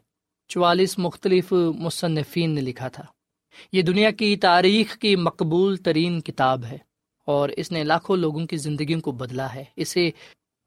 چوالیس 0.47 0.99
مختلف 0.99 1.53
مصنفین 1.77 2.55
نے 2.55 2.61
لکھا 2.61 2.87
تھا۔ 2.87 3.03
یہ 3.71 3.81
دنیا 3.81 4.11
کی 4.11 4.37
تاریخ 4.37 4.97
کی 4.97 5.15
مقبول 5.15 5.77
ترین 5.77 6.21
کتاب 6.21 6.65
ہے 6.65 6.77
اور 7.25 7.49
اس 7.49 7.71
نے 7.71 7.83
لاکھوں 7.83 8.17
لوگوں 8.17 8.45
کی 8.45 8.57
زندگیوں 8.57 9.01
کو 9.01 9.11
بدلا 9.11 9.55
ہے، 9.55 9.63
اسے 9.75 10.11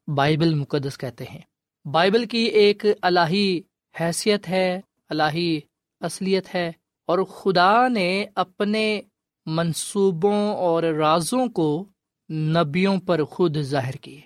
بائبل 0.07 0.53
مقدس 0.53 0.97
کہتے 0.97 1.23
ہیں۔ 1.23 1.41
بائبل 1.87 2.25
کی 2.25 2.37
ایک 2.37 2.85
الہی 3.01 3.61
حیثیت 3.99 4.49
ہے، 4.49 4.81
الہی 5.09 5.59
اصلیت 6.01 6.55
ہے 6.55 6.71
اور 7.07 7.19
خدا 7.19 7.87
نے 7.87 8.25
اپنے 8.35 9.01
منصوبوں 9.45 10.55
اور 10.55 10.83
رازوں 10.83 11.47
کو 11.47 11.87
نبیوں 12.31 12.97
پر 12.97 13.23
خود 13.23 13.57
ظاہر 13.61 13.95
کیے 13.95 14.21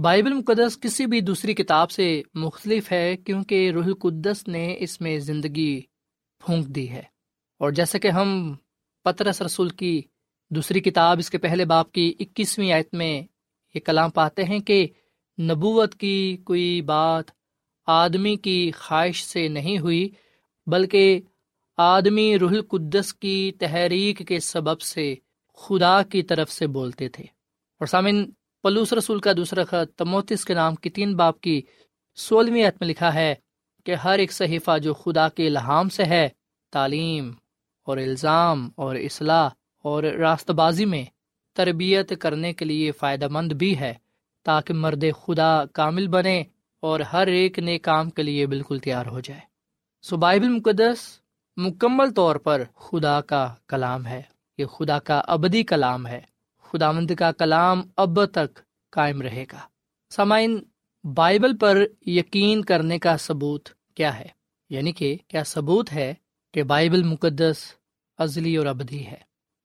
بائبل 0.00 0.32
مقدس 0.32 0.80
کسی 0.80 1.06
بھی 1.06 1.20
دوسری 1.20 1.54
کتاب 1.54 1.90
سے 1.90 2.22
مختلف 2.34 2.92
ہے 2.92 3.16
کیونکہ 3.16 3.70
روح 3.70 3.84
القدس 3.84 4.48
نے 4.48 4.76
اس 4.78 5.00
میں 5.00 5.18
زندگی 5.18 5.80
پھونک 6.46 6.66
دی 6.66 6.90
ہے۔ 6.90 7.13
اور 7.58 7.70
جیسے 7.70 7.98
کہ 7.98 8.08
ہم 8.08 8.54
پترس 9.04 9.42
رسول 9.42 9.68
کی 9.68 10.02
دوسری 10.50 10.80
کتاب، 10.80 11.18
اس 11.18 11.30
کے 11.30 11.38
پہلے 11.38 11.64
باپ 11.64 11.92
کی 11.92 12.14
اکیسویں 12.20 12.72
آیت 12.72 12.94
میں 12.94 13.22
یہ 13.74 13.80
کلام 13.80 14.10
پاتے 14.10 14.44
ہیں 14.44 14.58
کہ 14.58 14.86
نبوت 15.40 15.94
کی 15.94 16.36
کوئی 16.44 16.82
بات 16.82 17.24
آدمی 17.86 18.36
کی 18.36 18.70
خواہش 18.70 19.24
سے 19.24 19.48
نہیں 19.48 19.78
ہوئی، 19.78 20.08
بلکہ 20.66 21.20
آدمی 21.76 22.38
روح 22.38 22.50
القدس 22.50 23.14
کی 23.14 23.52
تحریک 23.60 24.28
کے 24.28 24.40
سبب 24.40 24.80
سے 24.80 25.14
خدا 25.54 26.02
کی 26.02 26.22
طرف 26.22 26.50
سے 26.50 26.66
بولتے 26.66 27.08
تھے۔ 27.08 27.24
اور 27.78 27.86
سامن 27.86 28.30
پلوس 28.62 28.92
رسول 28.92 29.20
کا 29.20 29.32
دوسرا 29.32 29.64
خط 29.64 29.98
تموتس 29.98 30.44
کے 30.44 30.54
نام 30.54 30.74
کی 30.74 30.90
تین 30.90 31.16
باپ 31.16 31.40
کی 31.40 31.62
سولہویں 32.14 32.64
عت 32.64 32.76
میں 32.80 32.88
لکھا 32.88 33.14
ہے 33.14 33.34
کہ 33.84 33.94
ہر 33.94 34.18
ایک 34.18 34.32
صحیفہ 34.32 34.78
جو 34.78 34.94
خدا 34.94 35.28
کے 35.28 35.46
الہام 35.46 35.88
سے 35.88 36.04
ہے، 36.04 36.28
تعلیم۔ 36.72 37.32
اور 37.84 37.96
الزام 37.96 38.70
اور 38.74 38.96
اصلاح 38.96 39.48
اور 39.82 40.02
راست 40.02 40.50
بازی 40.50 40.84
میں 40.84 41.04
تربیت 41.52 42.12
کرنے 42.20 42.52
کے 42.52 42.64
لیے 42.64 42.92
فائدہ 42.92 43.28
مند 43.28 43.52
بھی 43.52 43.78
ہے، 43.78 43.94
تاکہ 44.42 44.74
مرد 44.74 45.04
خدا 45.22 45.64
کامل 45.66 46.08
بنے 46.08 46.44
اور 46.80 47.00
ہر 47.00 47.26
ایک 47.26 47.58
نئے 47.58 47.78
کام 47.78 48.10
کے 48.10 48.22
لیے 48.22 48.46
بالکل 48.46 48.78
تیار 48.78 49.06
ہو 49.06 49.20
جائے۔ 49.20 49.40
سو 50.02 50.16
بائبل 50.16 50.48
مقدس 50.48 51.20
مکمل 51.56 52.10
طور 52.10 52.36
پر 52.36 52.62
خدا 52.74 53.20
کا 53.20 53.54
کلام 53.68 54.06
ہے۔ 54.06 54.22
یہ 54.58 54.64
خدا 54.64 54.98
کا 54.98 55.22
ابدی 55.26 55.62
کلام 55.62 56.06
ہے۔ 56.06 56.20
خدا 56.62 56.90
مند 56.90 57.10
کا 57.18 57.32
کلام 57.32 57.82
اب 57.96 58.24
تک 58.24 58.58
قائم 58.90 59.22
رہے 59.22 59.44
گا۔ 59.52 59.58
سامعین، 60.10 60.62
بائبل 61.14 61.56
پر 61.56 61.84
یقین 62.06 62.62
کرنے 62.62 62.98
کا 62.98 63.16
ثبوت 63.16 63.68
کیا 63.94 64.18
ہے؟ 64.18 64.26
یعنی 64.70 64.92
کہ 64.92 65.16
کیا 65.28 65.44
ثبوت 65.44 65.92
ہے 65.92 66.14
کہ 66.54 66.62
بائبل 66.62 67.02
مقدس 67.02 67.56
ازلی 68.18 68.56
اور 68.56 68.66
ابدی 68.66 69.06
ہے۔ 69.06 69.16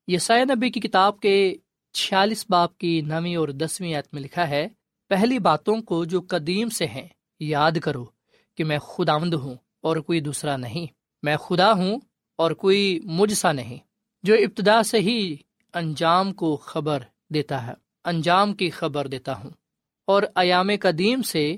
یہ 0.06 0.18
نبی 0.30 0.70
کی 0.70 0.80
کتاب 0.80 1.20
کے 1.20 1.54
چھیالیس 1.92 2.46
باپ 2.48 2.78
کی 2.78 3.00
نویں 3.00 3.36
اور 3.36 3.48
دسویں 3.48 3.94
عت 3.94 4.14
میں 4.14 4.22
لکھا 4.22 4.50
ہے، 4.50 4.68
پہلی 5.08 5.38
باتوں 5.38 5.82
کو 5.82 6.04
جو 6.04 6.20
قدیم 6.28 6.68
سے 6.68 6.86
ہیں، 6.86 7.08
یاد 7.40 7.72
کرو 7.82 8.04
کہ 8.56 8.64
میں 8.64 8.78
خداوند 8.78 9.34
ہوں 9.34 9.54
اور 9.80 9.96
کوئی 9.96 10.20
دوسرا 10.20 10.56
نہیں۔ 10.56 10.86
میں 11.22 11.36
خدا 11.36 11.72
ہوں 11.72 11.98
اور 12.36 12.50
کوئی 12.50 13.00
مجھ 13.04 13.34
سا 13.34 13.52
نہیں۔ 13.52 13.78
جو 14.22 14.34
ابتدا 14.34 14.82
سے 14.82 14.98
ہی 14.98 15.36
انجام 15.74 16.32
کو 16.32 16.56
خبر 16.56 16.98
دیتا 17.34 17.66
ہے، 17.66 17.72
انجام 18.04 18.52
کی 18.52 18.70
خبر 18.70 19.06
دیتا 19.06 19.38
ہوں۔ 19.38 19.50
اور 20.06 20.22
ایام 20.34 20.70
قدیم 20.80 21.22
سے 21.22 21.56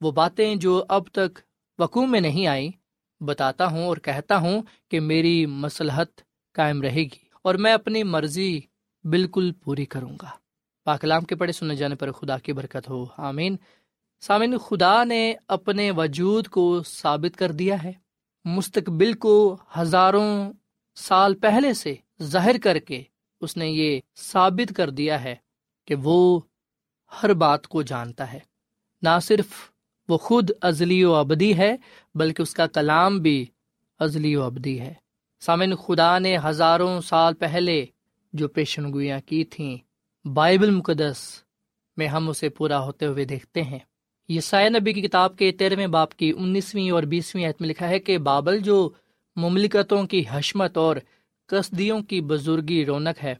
وہ 0.00 0.10
باتیں 0.10 0.54
جو 0.54 0.84
اب 0.88 1.06
تک 1.12 1.38
وقوع 1.78 2.06
میں 2.06 2.20
نہیں 2.20 2.46
آئیں 2.46 2.83
بتاتا 3.24 3.66
ہوں 3.66 3.86
اور 3.86 3.96
کہتا 3.96 4.36
ہوں 4.36 4.62
کہ 4.90 5.00
میری 5.00 5.46
مسلحت 5.46 6.08
قائم 6.52 6.82
رہے 6.82 7.02
گی 7.02 7.24
اور 7.42 7.54
میں 7.54 7.72
اپنی 7.72 8.02
مرضی 8.02 8.60
بالکل 9.04 9.52
پوری 9.52 9.84
کروں 9.84 10.16
گا۔ 10.22 10.30
پاکلام 10.84 11.24
کے 11.24 11.34
پڑھے 11.34 11.52
سنے 11.52 11.76
جانے 11.76 11.94
پر 11.94 12.12
خدا 12.12 12.38
کی 12.38 12.52
برکت 12.52 12.90
ہو۔ 12.90 13.06
آمین۔ 13.16 13.56
سامن 14.20 14.58
خدا 14.58 15.04
نے 15.04 15.34
اپنے 15.48 15.90
وجود 15.90 16.48
کو 16.48 16.82
ثابت 16.82 17.38
کر 17.38 17.52
دیا 17.52 17.82
ہے۔ 17.82 17.92
مستقبل 18.44 19.12
کو 19.12 19.56
ہزاروں 19.78 20.52
سال 20.94 21.34
پہلے 21.34 21.74
سے 21.74 21.94
ظاہر 22.22 22.56
کر 22.64 22.78
کے 22.78 23.02
اس 23.40 23.56
نے 23.56 23.68
یہ 23.68 24.00
ثابت 24.16 24.72
کر 24.76 24.90
دیا 24.90 25.24
ہے 25.24 25.36
کہ 25.86 25.94
وہ 25.94 26.40
ہر 27.22 27.34
بات 27.34 27.66
کو 27.68 27.82
جانتا 27.82 28.32
ہے۔ 28.32 28.38
نہ 29.02 29.18
صرف 29.22 29.46
وہ 30.08 30.18
خود 30.18 30.50
ازلی 30.60 31.04
و 31.04 31.14
ابدی 31.14 31.58
ہے، 31.58 31.76
بلکہ 32.14 32.42
اس 32.42 32.54
کا 32.54 32.66
کلام 32.66 33.18
بھی 33.18 33.46
ازلی 33.98 34.36
و 34.36 34.42
ابدی 34.42 34.80
ہے۔ 34.80 34.94
سامن 35.40 35.76
خدا 35.76 36.18
نے 36.18 36.36
ہزاروں 36.44 37.00
سال 37.00 37.34
پہلے 37.34 37.86
جو 38.32 38.48
پیشن 38.48 38.92
گوئیاں 38.92 39.20
کی 39.26 39.44
تھیں، 39.44 39.76
بائبل 40.28 40.70
مقدس 40.70 41.42
میں 41.96 42.06
ہم 42.06 42.28
اسے 42.28 42.48
پورا 42.48 42.78
ہوتے 42.78 43.06
ہوئے 43.06 43.24
دیکھتے 43.24 43.62
ہیں۔ 43.62 43.78
یہ 44.28 44.40
نبی 44.54 44.92
کی 44.92 45.00
کتاب 45.00 45.36
کے 45.36 45.52
تیرہویں 45.52 45.86
باپ 45.86 46.14
کی 46.14 46.32
انیسویں 46.36 46.90
اور 46.90 47.02
بیسویں 47.02 47.46
عہت 47.46 47.60
میں 47.60 47.68
لکھا 47.68 47.88
ہے 47.88 47.98
کہ 47.98 48.18
بابل 48.18 48.58
جو 48.58 48.90
مملکتوں 49.36 50.06
کی 50.06 50.24
حشمت 50.30 50.76
اور 50.76 50.96
کسدیوں 51.46 52.02
کی 52.02 52.20
بزرگی 52.20 52.86
رونق 52.86 53.24
ہے، 53.24 53.34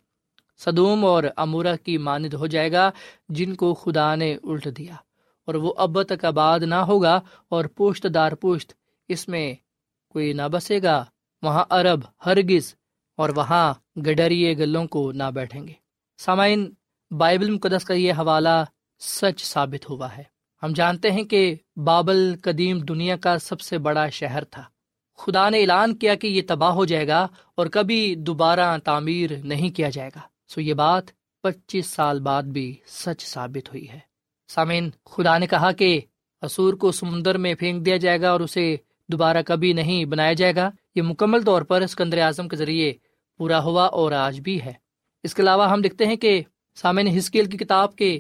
صدوم 0.59 1.05
اور 1.05 1.25
امورا 1.37 1.77
کی 1.77 1.99
ماند 1.99 2.35
ہو 2.35 2.47
جائے 2.47 2.73
گا، 2.73 2.91
جن 3.29 3.55
کو 3.55 3.75
خدا 3.75 4.15
نے 4.15 4.37
الٹ 4.45 4.69
دیا۔ 4.79 4.95
اور 5.47 5.55
وہ 5.55 5.75
اب 5.77 6.03
تک 6.03 6.25
آباد 6.25 6.61
نہ 6.61 6.75
ہوگا 6.75 7.21
اور 7.49 7.65
پوشت 7.65 8.07
دار 8.15 8.33
پوشت 8.33 8.73
اس 9.09 9.29
میں 9.29 9.55
کوئی 10.09 10.33
نہ 10.33 10.43
بسے 10.53 10.83
گا۔ 10.83 11.05
وہاں 11.43 11.65
عرب 11.71 12.01
ہرگز 12.27 12.75
اور 13.17 13.31
وہاں 13.37 13.75
گڈریے 13.99 14.59
گلوں 14.59 14.87
کو 14.87 15.13
نہ 15.13 15.31
بیٹھیں 15.35 15.69
گے۔ 15.69 15.73
سامعین، 16.19 16.73
بائبل 17.11 17.51
مقدس 17.51 17.85
کا 17.85 17.95
یہ 17.95 18.13
حوالہ 18.13 18.65
سچ 19.01 19.45
ثابت 19.45 19.91
ہوا 19.91 20.17
ہے۔ 20.17 20.23
ہم 20.63 20.73
جانتے 20.73 21.11
ہیں 21.11 21.25
کہ 21.25 21.55
بابل 21.77 22.35
قدیم 22.43 22.79
دنیا 22.79 23.17
کا 23.17 23.39
سب 23.39 23.61
سے 23.61 23.79
بڑا 23.79 24.09
شہر 24.09 24.45
تھا۔ 24.45 24.63
خدا 25.17 25.51
نے 25.51 25.61
اعلان 25.61 25.97
کیا 25.97 26.15
کہ 26.15 26.27
یہ 26.27 26.43
تباہ 26.49 26.71
ہو 26.71 26.85
جائے 26.85 27.09
گا 27.09 27.27
اور 27.55 27.67
کبھی 27.67 28.15
دوبارہ 28.15 28.79
تعمیر 28.79 29.31
نہیں 29.45 29.77
کیا 29.77 29.89
جائے 29.89 30.11
گا۔ 30.17 30.21
سو 30.49 30.61
یہ 30.61 30.75
بات 30.75 31.05
پچیس 31.43 31.87
سال 31.87 32.21
بعد 32.21 32.43
بھی 32.43 32.75
سچ 32.87 33.27
ثابت 33.27 33.69
ہوئی 33.69 33.89
ہے۔ 33.91 34.14
سامعین، 34.49 34.91
خدا 35.05 35.39
نے 35.39 35.47
کہا 35.47 35.73
کہ 35.73 36.01
اسور 36.43 36.75
کو 36.75 36.93
سمندر 36.93 37.39
میں 37.39 37.55
پھینک 37.55 37.87
دیا 37.87 37.97
جائے 37.97 38.21
گا 38.21 38.31
اور 38.31 38.41
اسے 38.41 38.77
دوبارہ 39.09 39.43
کبھی 39.47 39.73
نہیں 39.73 40.05
بنایا 40.05 40.33
جائے 40.33 40.55
گا۔ 40.57 40.71
یہ 40.95 41.03
مکمل 41.03 41.43
طور 41.43 41.63
پر 41.63 41.81
اسکندر 41.81 42.19
اعظم 42.19 42.49
کے 42.49 42.57
ذریعے 42.57 42.93
پورا 43.39 43.63
ہوا 43.63 43.85
اور 43.87 44.13
آج 44.13 44.41
بھی 44.41 44.63
ہے۔ 44.63 44.73
اس 45.23 45.35
کے 45.35 45.43
علاوہ 45.43 45.71
ہم 45.71 45.81
دیکھتے 45.81 46.07
ہیں 46.07 46.17
کہ 46.17 46.43
سامعین، 46.75 47.19
ہسکیل 47.19 47.45
کی 47.45 47.59
کتاب 47.59 47.97
کے 47.97 48.19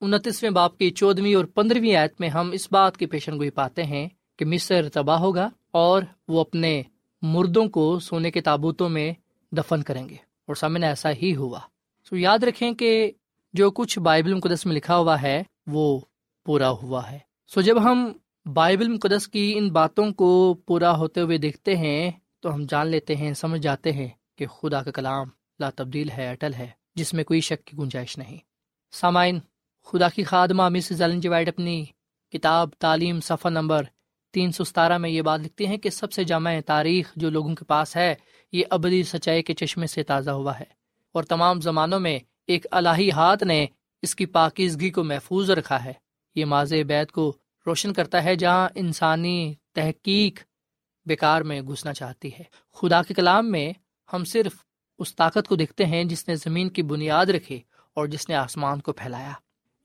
انتیسویں 0.00 0.50
باپ 0.50 0.78
کی 0.78 0.90
چودہویں 0.90 1.34
اور 1.34 1.44
پندرہویں 1.44 1.96
آیت 1.96 2.20
میں 2.20 2.28
ہم 2.28 2.50
اس 2.50 2.68
بات 2.72 2.96
کی 2.96 3.06
پیشن 3.06 3.36
گوئی 3.36 3.50
پاتے 3.50 3.84
ہیں 3.84 4.08
کہ 4.38 4.44
مصر 4.44 4.88
تباہ 4.88 5.18
ہوگا 5.18 5.48
اور 5.70 6.02
وہ 6.28 6.40
اپنے 6.40 6.82
مردوں 7.22 7.68
کو 7.68 7.98
سونے 7.98 8.30
کے 8.30 8.40
تابوتوں 8.40 8.88
میں 8.88 9.12
دفن 9.52 9.82
کریں 9.82 10.08
گے۔ 10.08 10.16
اور 10.46 10.54
سامنے 10.54 10.86
ایسا 10.86 11.10
ہی 11.22 11.36
ہوا۔ 11.36 11.60
سو 12.08 12.16
یاد 12.16 12.38
رکھیں 12.38 12.72
کہ 12.72 13.10
جو 13.52 13.70
کچھ 13.70 13.98
بائبل 13.98 14.34
مقدس 14.34 14.66
میں 14.66 14.76
لکھا 14.76 14.96
ہوا 14.96 15.22
ہے 15.22 15.42
وہ 15.66 16.00
پورا 16.46 16.70
ہوا 16.70 17.10
ہے۔ 17.10 17.18
سو 17.46 17.60
جب 17.60 17.84
ہم 17.84 18.12
بائبل 18.52 18.88
مقدس 18.88 19.28
کی 19.28 19.54
ان 19.56 19.68
باتوں 19.68 20.10
کو 20.10 20.54
پورا 20.66 20.96
ہوتے 20.96 21.20
ہوئے 21.20 21.38
دیکھتے 21.38 21.76
ہیں، 21.76 22.10
تو 22.40 22.54
ہم 22.54 22.66
جان 22.68 22.86
لیتے 22.86 23.16
ہیں، 23.16 23.34
سمجھ 23.34 23.60
جاتے 23.60 23.92
ہیں 23.92 24.08
کہ 24.38 24.46
خدا 24.46 24.82
کا 24.82 24.90
کلام 24.90 25.28
لا 25.60 25.70
تبدیل 25.70 26.10
ہے، 26.10 26.28
اٹل 26.28 26.54
ہے، 26.54 26.66
جس 26.94 27.14
میں 27.14 27.24
کوئی 27.24 27.40
شک 27.40 27.64
کی 27.64 27.76
گنجائش 27.78 28.18
نہیں۔ 28.18 28.38
سامعین، 28.92 29.38
خدا 29.84 30.08
کی 30.08 30.24
خادمہ 30.24 30.68
مس 30.68 30.92
جی 31.18 31.28
وائٹ 31.28 31.48
اپنی 31.48 31.84
کتاب 32.32 32.68
تعلیم 32.78 33.20
صفحہ 33.20 33.50
نمبر 33.50 33.82
تین 34.32 34.52
سو 34.52 34.64
ستارہ 34.64 34.98
میں 34.98 35.10
یہ 35.10 35.22
بات 35.22 35.40
لکھتی 35.40 35.66
ہیں 35.66 35.76
کہ 35.76 35.90
سب 35.90 36.12
سے 36.12 36.24
جامع 36.24 36.52
تاریخ 36.66 37.12
جو 37.16 37.30
لوگوں 37.30 37.54
کے 37.54 37.64
پاس 37.64 37.96
ہے، 37.96 38.14
یہ 38.52 38.62
ابدی 38.70 39.02
سچائی 39.02 39.42
کے 39.42 39.54
چشمے 39.54 39.86
سے 39.86 40.02
تازہ 40.02 40.30
ہوا 40.30 40.58
ہے۔ 40.58 40.64
اور 41.12 41.24
تمام 41.24 41.60
زمانوں 41.60 42.00
میں 42.00 42.18
ایک 42.46 42.66
الہی 42.70 43.10
ہاتھ 43.10 43.44
نے 43.44 43.66
اس 44.04 44.16
کی 44.16 44.26
پاکیزگی 44.26 44.90
کو 44.90 45.04
محفوظ 45.04 45.50
رکھا 45.50 45.84
ہے۔ 45.84 45.92
یہ 46.34 46.44
ماض 46.44 46.72
بیت 46.72 47.12
کو 47.12 47.36
روشن 47.66 47.92
کرتا 47.92 48.24
ہے 48.24 48.36
جہاں 48.36 48.68
انسانی 48.74 49.54
تحقیق 49.74 50.42
بیکار 51.06 51.42
میں 51.42 51.60
گھسنا 51.60 51.92
چاہتی 51.92 52.28
ہے۔ 52.28 52.42
خدا 52.72 53.02
کے 53.02 53.14
کلام 53.14 53.50
میں 53.50 53.72
ہم 54.12 54.24
صرف 54.24 54.52
اس 54.98 55.16
طاقت 55.16 55.48
کو 55.48 55.56
دیکھتے 55.56 55.86
ہیں 55.86 56.04
جس 56.04 56.28
نے 56.28 56.34
زمین 56.34 56.68
کی 56.68 56.82
بنیاد 56.82 57.26
رکھی 57.26 57.60
اور 57.94 58.06
جس 58.06 58.28
نے 58.28 58.34
آسمان 58.34 58.80
کو 58.80 58.92
پھیلایا۔ 58.92 59.32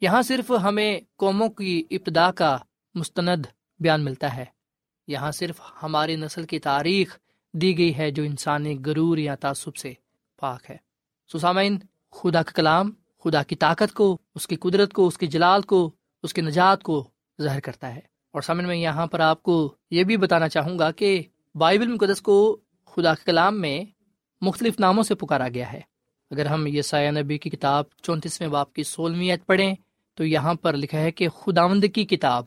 یہاں 0.01 0.21
صرف 0.21 0.51
ہمیں 0.63 0.99
قوموں 1.15 1.49
کی 1.49 1.83
ابتدا 1.91 2.31
کا 2.31 2.57
مستند 2.95 3.45
بیان 3.79 4.05
ملتا 4.05 4.35
ہے۔ 4.35 4.45
یہاں 5.07 5.31
صرف 5.31 5.61
ہماری 5.83 6.15
نسل 6.15 6.43
کی 6.43 6.59
تاریخ 6.59 7.17
دی 7.53 7.77
گئی 7.77 7.97
ہے 7.97 8.11
جو 8.11 8.23
انسانی 8.23 8.77
غرور 8.85 9.17
یا 9.17 9.35
تعصب 9.35 9.75
سے 9.75 9.93
پاک 10.37 10.71
ہے۔ 10.71 10.77
سسامین، 11.33 11.79
خدا 12.11 12.43
کا 12.43 12.51
کلام 12.51 12.91
خدا 13.23 13.43
کی 13.43 13.55
طاقت 13.55 13.93
کو، 13.93 14.17
اس 14.35 14.47
کی 14.47 14.55
قدرت 14.55 14.93
کو، 14.93 15.07
اس 15.07 15.17
کی 15.17 15.27
جلال 15.27 15.61
کو، 15.61 15.91
اس 16.23 16.33
کی 16.33 16.41
نجات 16.41 16.83
کو 16.83 17.09
ظاہر 17.41 17.59
کرتا 17.59 17.95
ہے۔ 17.95 17.99
اور 18.31 18.41
سامن 18.41 18.67
میں 18.67 18.75
یہاں 18.75 19.07
پر 19.07 19.19
آپ 19.19 19.43
کو 19.43 19.75
یہ 19.91 20.03
بھی 20.03 20.17
بتانا 20.17 20.49
چاہوں 20.49 20.79
گا 20.79 20.91
کہ 20.91 21.21
بائبل 21.55 21.87
مقدس 21.87 22.21
کو 22.21 22.57
خدا 22.85 23.13
کے 23.13 23.23
کلام 23.25 23.61
میں 23.61 23.83
مختلف 24.41 24.79
ناموں 24.79 25.03
سے 25.03 25.15
پکارا 25.15 25.47
گیا 25.47 25.73
ہے۔ 25.73 25.81
اگر 26.31 26.45
ہم 26.45 26.67
یہ 26.67 26.81
سایہ 26.81 27.11
نبی 27.11 27.37
کی 27.37 27.49
کتاب 27.49 27.83
چونتیسویں 28.03 28.49
باپ 28.49 28.73
کی 28.73 28.83
سولہویں 28.83 29.31
عید 29.31 29.39
پڑھیں 29.45 29.75
تو 30.15 30.25
یہاں 30.25 30.53
پر 30.53 30.73
لکھا 30.73 30.99
ہے 30.99 31.11
کہ 31.11 31.29
خداوند 31.29 31.83
کی 31.93 32.05
کتاب۔ 32.05 32.43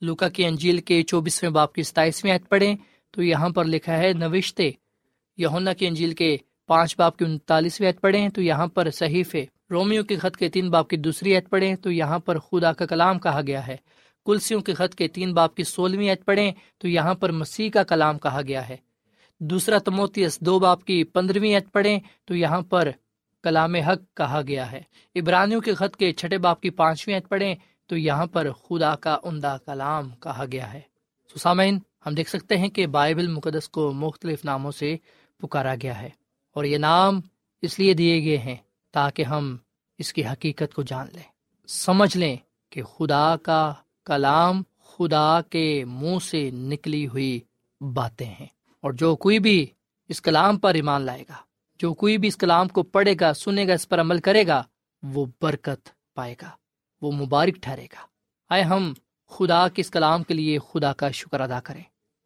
لوکا 0.00 0.28
کی 0.28 0.44
انجیل 0.44 0.78
کے 0.78 1.02
چوبیسویں 1.02 1.50
باپ 1.50 1.72
کی 1.72 1.82
ستائیسویں 1.82 2.32
عید 2.32 2.48
پڑھیں 2.48 2.76
تو 3.10 3.22
یہاں 3.22 3.48
پر 3.48 3.64
لکھا 3.64 3.96
ہے 3.96 4.12
نوشتے۔ 4.12 4.70
یونا 5.36 5.72
کی 5.72 5.86
انجیل 5.86 6.14
کے 6.14 6.36
پانچ 6.66 6.96
باپ 6.96 7.16
کی 7.16 7.24
انتالیسویں 7.24 7.88
عید 7.88 8.00
پڑھیں 8.00 8.28
تو 8.28 8.42
یہاں 8.42 8.66
پر 8.66 8.90
صحیح 8.90 9.24
رومیو 9.70 10.04
کے 10.04 10.16
خط 10.16 10.36
کے 10.36 10.48
تین 10.48 10.70
باپ 10.70 10.88
کی 10.88 10.96
دوسری 10.96 11.34
عید 11.34 11.48
پڑھیں 11.48 11.74
تو 11.76 11.90
یہاں 11.90 12.18
پر 12.18 12.38
خدا 12.38 12.72
کا 12.72 12.86
کلام 12.86 13.18
کہا 13.18 13.40
گیا 13.46 13.66
ہے۔ 13.66 13.76
کلسیوں 14.26 14.60
کے 14.60 14.74
خط 14.74 14.94
کے 14.94 15.08
تین 15.08 15.34
باپ 15.34 15.54
کی 15.54 15.64
سولہویں 15.64 16.10
عید 16.10 16.24
پڑھیں 16.24 16.52
تو 16.78 16.88
یہاں 16.88 17.14
پر 17.14 17.32
مسیح 17.32 17.70
کا 17.70 17.82
کلام 17.82 18.18
کہا 18.18 18.40
گیا 18.48 18.68
ہے۔ 18.68 18.76
دوسرا 19.40 19.78
تموتیس 19.78 20.40
دو 20.40 20.58
باپ 20.58 20.84
کی 20.84 21.04
پندرہویں 21.04 21.54
عید 21.54 21.72
پڑھیں 21.72 22.00
تو 22.24 22.36
یہاں 22.36 22.60
پر 22.60 22.90
کلام 23.42 23.74
حق 23.74 24.16
کہا 24.16 24.40
گیا 24.48 24.72
ہے۔ 24.72 24.82
ابرانیوں 25.14 25.60
کے 25.60 25.74
خط 25.74 25.96
کے 25.96 26.12
چھٹے 26.12 26.38
باپ 26.38 26.60
کی 26.60 26.70
پانچویں 26.70 27.16
عید 27.16 27.28
پڑھیں 27.28 27.54
تو 27.86 27.96
یہاں 27.96 28.26
پر 28.26 28.52
خدا 28.52 28.96
کا 28.96 29.18
عمدہ 29.22 29.56
کلام 29.66 30.10
کہا 30.10 30.44
گیا 30.52 30.72
ہے۔ 30.72 30.80
سسامین 31.34 31.78
ہم 32.06 32.14
دیکھ 32.14 32.30
سکتے 32.30 32.56
ہیں 32.56 32.68
کہ 32.68 32.86
بائبل 32.86 33.26
مقدس 33.26 33.68
کو 33.68 33.92
مختلف 33.92 34.44
ناموں 34.44 34.70
سے 34.70 34.96
پکارا 35.38 35.74
گیا 35.82 36.02
ہے 36.02 36.08
اور 36.54 36.64
یہ 36.64 36.78
نام 36.78 37.20
اس 37.62 37.78
لیے 37.78 37.94
دیے 37.94 38.24
گئے 38.24 38.38
ہیں 38.38 38.56
تاکہ 38.90 39.22
ہم 39.22 39.56
اس 39.98 40.12
کی 40.12 40.26
حقیقت 40.26 40.74
کو 40.74 40.82
جان 40.82 41.06
لیں۔ 41.12 41.22
سمجھ 41.66 42.16
لیں 42.16 42.36
کہ 42.70 42.82
خدا 42.82 43.36
کا 43.36 43.74
کلام 44.04 44.62
خدا 44.84 45.40
کے 45.42 45.84
منہ 45.84 46.18
سے 46.18 46.50
نکلی 46.50 47.06
ہوئی 47.06 47.40
باتیں 47.80 48.26
ہیں 48.26 48.46
اور 48.80 48.92
جو 48.92 49.16
کوئی 49.16 49.38
بھی 49.38 49.66
اس 50.08 50.20
کلام 50.20 50.58
پر 50.58 50.74
ایمان 50.74 51.02
لائے 51.02 51.24
گا، 51.28 51.36
جو 51.78 51.94
کوئی 51.94 52.18
بھی 52.18 52.28
اس 52.28 52.36
کلام 52.36 52.68
کو 52.68 52.82
پڑھے 52.82 53.14
گا، 53.20 53.32
سنے 53.32 53.66
گا، 53.68 53.72
اس 53.72 53.88
پر 53.88 54.00
عمل 54.00 54.20
کرے 54.20 54.46
گا، 54.46 54.62
وہ 55.02 55.26
برکت 55.42 55.88
پائے 56.14 56.34
گا، 56.42 56.50
وہ 57.02 57.12
مبارک 57.12 57.54
ٹھہرے 57.62 57.84
گا۔ 57.84 58.06
آئے 58.50 58.62
ہم 58.62 58.92
خدا 59.28 59.68
کے 59.68 59.80
اس 59.80 59.90
کلام 59.90 60.22
کے 60.22 60.34
لیے 60.34 60.58
خدا 60.58 60.92
کا 60.92 61.10
شکر 61.10 61.40
ادا 61.40 61.60
کریں۔ 61.60 61.82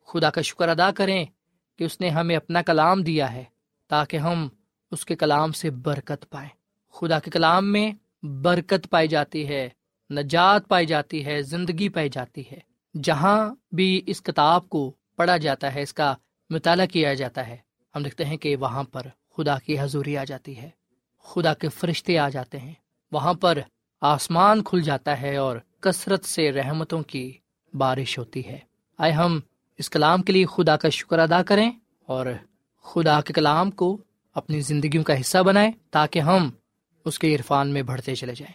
خدا 0.06 0.30
کا 0.30 0.40
شکر 0.40 0.68
ادا 0.68 0.90
کریں 0.90 1.24
کہ 1.78 1.84
اس 1.84 2.00
نے 2.00 2.08
ہمیں 2.08 2.36
اپنا 2.36 2.62
کلام 2.62 3.02
دیا 3.02 3.32
ہے 3.32 3.44
تاکہ 3.88 4.16
ہم 4.16 4.48
اس 4.94 5.04
کے 5.04 5.16
کلام 5.16 5.52
سے 5.52 5.70
برکت 5.70 6.30
پائیں 6.30 6.48
خدا 6.92 7.18
کے 7.18 7.30
کلام 7.30 7.72
میں 7.72 7.92
برکت 8.22 8.90
پائی 8.90 9.08
جاتی 9.08 9.48
ہے، 9.48 9.68
نجات 10.10 10.68
پائی 10.68 10.86
جاتی 10.86 11.26
ہے، 11.26 11.42
زندگی 11.42 11.88
پائی 11.88 12.08
جاتی 12.08 12.42
ہے۔ 12.52 12.58
جہاں 13.02 13.54
بھی 13.72 14.00
اس 14.06 14.22
کتاب 14.22 14.68
کو 14.68 14.92
پڑھا 15.16 15.36
جاتا 15.36 15.74
ہے، 15.74 15.82
اس 15.82 15.94
کا 15.94 16.14
مطالعہ 16.50 16.86
کیا 16.86 17.14
جاتا 17.14 17.48
ہے، 17.48 17.56
ہم 17.94 18.02
دیکھتے 18.02 18.24
ہیں 18.24 18.36
کہ 18.36 18.56
وہاں 18.56 18.82
پر 18.82 19.02
خدا 19.36 19.58
کی 19.58 19.80
حضوری 19.80 20.16
آ 20.16 20.24
جاتی 20.24 20.56
ہے، 20.56 20.70
خدا 21.22 21.54
کے 21.54 21.68
فرشتے 21.68 22.18
آ 22.18 22.28
جاتے 22.28 22.58
ہیں۔ 22.58 22.74
وہاں 23.12 23.34
پر 23.34 23.58
آسمان 24.00 24.62
کھل 24.62 24.80
جاتا 24.80 25.20
ہے 25.20 25.36
اور 25.36 25.56
کثرت 25.80 26.24
سے 26.24 26.52
رحمتوں 26.52 27.02
کی 27.02 27.32
بارش 27.74 28.18
ہوتی 28.18 28.46
ہے۔ 28.46 28.58
آئے 28.98 29.12
ہم 29.12 29.40
اس 29.78 29.90
کلام 29.90 30.22
کے 30.22 30.32
لیے 30.32 30.46
خدا 30.46 30.76
کا 30.76 30.88
شکر 30.88 31.18
ادا 31.18 31.42
کریں 31.42 31.70
اور 32.06 32.26
خدا 32.82 33.20
کے 33.20 33.32
کلام 33.32 33.70
کو 33.70 33.98
اپنی 34.34 34.60
زندگیوں 34.60 35.04
کا 35.04 35.20
حصہ 35.20 35.38
بنائیں 35.38 35.70
تاکہ 35.90 36.18
ہم 36.18 36.50
اس 37.04 37.18
کے 37.18 37.34
عرفان 37.34 37.68
میں 37.68 37.82
بڑھتے 37.82 38.14
چلے 38.14 38.34
جائیں۔ 38.34 38.52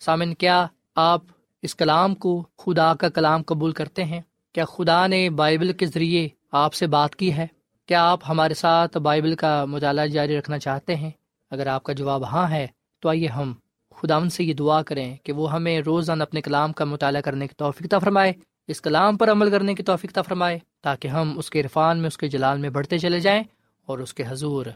سامن، 0.00 0.34
کیا 0.34 0.66
آپ 0.94 1.22
اس 1.62 1.74
کلام 1.74 2.14
کو 2.14 2.46
خدا 2.58 2.94
کا 2.94 3.08
کلام 3.08 3.42
قبول 3.42 3.72
کرتے 3.72 4.04
ہیں؟ 4.04 4.20
کیا 4.52 4.64
خدا 4.64 5.06
نے 5.06 5.30
بائبل 5.30 5.72
کے 5.72 5.86
ذریعے 5.86 6.28
آپ 6.52 6.74
سے 6.74 6.86
بات 6.86 7.16
کی 7.16 7.32
ہے؟ 7.32 7.46
کیا 7.86 8.10
آپ 8.10 8.20
ہمارے 8.28 8.54
ساتھ 8.54 8.98
بائبل 8.98 9.34
کا 9.34 9.64
مطالعہ 9.64 10.06
جاری 10.06 10.38
رکھنا 10.38 10.58
چاہتے 10.58 10.96
ہیں؟ 10.96 11.10
اگر 11.50 11.66
آپ 11.66 11.82
کا 11.82 11.92
جواب 11.92 12.24
ہاں 12.24 12.50
ہے، 12.50 12.66
تو 13.00 13.08
آئیے 13.08 13.28
ہم 13.28 13.52
خدا 13.94 14.16
ان 14.16 14.30
سے 14.30 14.44
یہ 14.44 14.54
دعا 14.54 14.82
کریں 14.82 15.16
کہ 15.22 15.32
وہ 15.32 15.52
ہمیں 15.52 15.80
روزانہ 15.80 16.22
اپنے 16.22 16.40
کلام 16.40 16.72
کا 16.72 16.84
مطالعہ 16.84 17.20
کرنے 17.20 17.46
کی 17.46 17.54
توفیقہ 17.54 17.98
فرمائے، 17.98 18.32
اس 18.68 18.80
کلام 18.80 19.16
پر 19.16 19.30
عمل 19.30 19.50
کرنے 19.50 19.74
کی 19.74 19.82
توفیقہ 19.82 20.20
فرمائے، 20.20 20.58
تاکہ 20.82 21.08
ہم 21.08 21.38
اس 21.38 21.50
کے 21.50 21.60
عرفان 21.60 21.98
میں، 21.98 22.06
اس 22.06 22.18
کے 22.18 22.28
جلال 22.28 22.58
میں 22.58 22.70
بڑھتے 22.70 22.98
چلے 22.98 23.20
جائیں 23.20 23.42
اور 23.86 23.98
اس 23.98 24.14
کے 24.14 24.22
حضور 24.28 24.66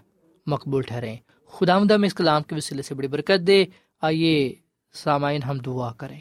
مقبول 0.47 0.83
ٹھہریں۔ 0.83 1.17
خدا 1.47 1.77
ہم 1.77 2.03
اس 2.03 2.15
کلام 2.15 2.43
کے 2.43 2.55
وسیلے 2.55 2.83
سے 2.83 2.95
بڑی 2.95 3.09
برکت 3.09 3.47
دے۔ 3.47 3.65
آئیے 4.03 4.55
سامعین، 4.93 5.43
ہم 5.43 5.59
دعا 5.59 5.93
کریں۔ 5.93 6.21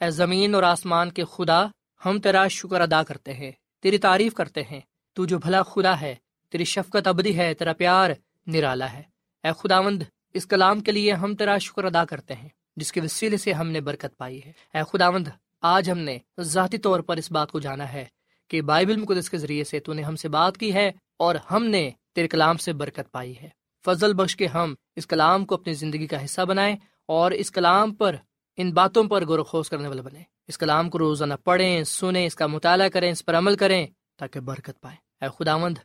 اے 0.00 0.10
زمین 0.10 0.54
اور 0.54 0.62
آسمان 0.62 1.10
کے 1.10 1.24
خدا، 1.24 1.66
ہم 2.06 2.20
تیرا 2.20 2.48
شکر 2.48 2.80
ادا 2.80 3.02
کرتے 3.02 3.32
ہیں، 3.32 3.52
تیری 3.82 3.98
تعریف 3.98 4.34
کرتے 4.34 4.62
ہیں۔ 4.62 4.80
تو 5.12 5.24
جو 5.24 5.38
بھلا 5.38 5.62
خدا 5.62 6.00
ہے، 6.00 6.14
تیری 6.50 6.64
شفقت 6.64 7.06
ابدی 7.06 7.38
ہے، 7.38 7.54
تیرا 7.54 7.72
پیار 7.72 8.10
نرالا 8.46 8.92
ہے۔ 8.92 9.02
اے 9.44 9.50
خداوند، 9.58 10.02
اس 10.34 10.46
کلام 10.46 10.80
کے 10.80 10.92
لیے 10.92 11.12
ہم 11.12 11.34
تیرا 11.34 11.58
شکر 11.58 11.84
ادا 11.84 12.04
کرتے 12.04 12.34
ہیں، 12.34 12.48
جس 12.76 12.92
کے 12.92 13.00
وسیلے 13.00 13.36
سے 13.36 13.52
ہم 13.52 13.68
نے 13.68 13.80
برکت 13.80 14.18
پائی 14.18 14.40
ہے۔ 14.46 14.52
اے 14.74 14.80
خداوند، 14.92 15.28
آج 15.60 15.90
ہم 15.90 15.98
نے 15.98 16.18
ذاتی 16.40 16.78
طور 16.78 17.00
پر 17.00 17.16
اس 17.16 17.32
بات 17.32 17.52
کو 17.52 17.60
جانا 17.60 17.92
ہے 17.92 18.04
کہ 18.48 18.62
بائبل 18.62 18.96
مقدس 18.96 19.30
کے 19.30 19.38
ذریعے 19.38 19.64
سے 19.64 19.80
تو 19.80 19.92
نے 19.92 20.02
ہم 20.02 20.16
سے 20.16 20.28
بات 20.28 20.56
کی 20.56 20.74
ہے 20.74 20.92
اور 21.16 21.34
ہم 21.50 21.64
نے 21.64 21.90
تیرے 22.14 22.28
کلام 22.28 22.56
سے 22.56 22.72
برکت 22.72 23.12
پائی 23.12 23.34
ہے۔ 23.42 23.61
فضل 23.84 24.14
بخش 24.14 24.36
کے 24.36 24.46
ہم 24.46 24.74
اس 24.96 25.06
کلام 25.06 25.44
کو 25.44 25.54
اپنی 25.54 25.72
زندگی 25.72 26.06
کا 26.06 26.24
حصہ 26.24 26.40
بنائیں 26.40 26.76
اور 27.06 27.30
اس 27.30 27.50
کلام 27.50 27.94
پر 27.94 28.16
ان 28.56 28.70
باتوں 28.70 29.04
پر 29.04 29.24
غور 29.24 29.38
و 29.38 29.44
خوش 29.44 29.68
کرنے 29.68 29.88
والے 29.88 30.02
بنے 30.02 30.22
اس 30.48 30.58
کلام 30.58 30.90
کو 30.90 30.98
روزانہ 30.98 31.34
پڑھیں، 31.44 31.84
سنیں، 31.84 32.26
اس 32.26 32.34
کا 32.34 32.46
مطالعہ 32.46 32.88
کریں، 32.88 33.12
اس 33.12 33.24
پر 33.24 33.38
عمل 33.38 33.56
کریں 33.56 33.86
تاکہ 34.16 34.40
برکت 34.40 34.80
پائیں۔ 34.80 35.24
اے 35.24 35.28
خداوند، 35.38 35.78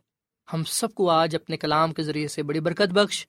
ہم 0.54 0.64
سب 0.64 0.94
کو 0.94 1.10
آج 1.10 1.36
اپنے 1.36 1.58
کلام 1.58 1.94
کے 1.94 2.04
ذریعے 2.04 2.28
سے 2.28 2.44
بڑی 2.44 2.60
برکت 2.60 2.94
بخش، 2.94 3.28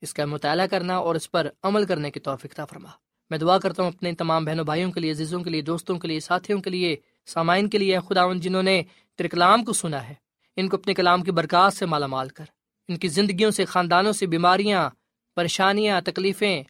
اس 0.00 0.14
کا 0.14 0.24
مطالعہ 0.24 0.66
کرنا 0.66 0.96
اور 0.96 1.14
اس 1.14 1.30
پر 1.30 1.48
عمل 1.62 1.84
کرنے 1.84 2.10
کی 2.10 2.20
توفیق 2.20 2.60
فرما۔ 2.70 2.88
میں 3.30 3.38
دعا 3.38 3.58
کرتا 3.58 3.82
ہوں 3.82 3.90
اپنے 3.90 4.12
تمام 4.12 4.44
بہنوں، 4.44 4.64
بھائیوں 4.64 4.92
کے 4.92 5.00
لیے، 5.00 5.10
عزیزوں 5.10 5.42
کے 5.42 5.50
لیے، 5.50 5.62
دوستوں 5.62 5.98
کے 5.98 6.08
لیے، 6.08 6.20
ساتھیوں 6.20 6.60
کے 6.60 6.70
لیے، 6.70 6.96
سامعین 7.26 7.68
کے 7.68 7.78
لیے 7.78 7.98
خداون 8.08 8.40
جنہوں 8.40 8.62
نے 8.62 8.82
تیرے 9.16 9.28
کلام 9.28 9.64
کو 9.64 9.72
سنا 9.72 10.08
ہے، 10.08 10.14
ان 10.56 10.68
کو 10.68 10.76
اپنے 10.76 10.94
کلام 10.94 11.22
کی 11.22 11.30
برکات 11.30 11.72
سے 11.72 11.86
مالا 11.86 12.06
مال 12.06 12.28
کر۔ 12.28 12.44
ان 12.88 12.96
کی 12.96 13.08
زندگیوں 13.08 13.50
سے، 13.50 13.64
خاندانوں 13.64 14.12
سے 14.12 14.26
بیماریاں، 14.26 14.90
پریشانیاں، 15.36 16.00
تکلیفیں 16.00 16.62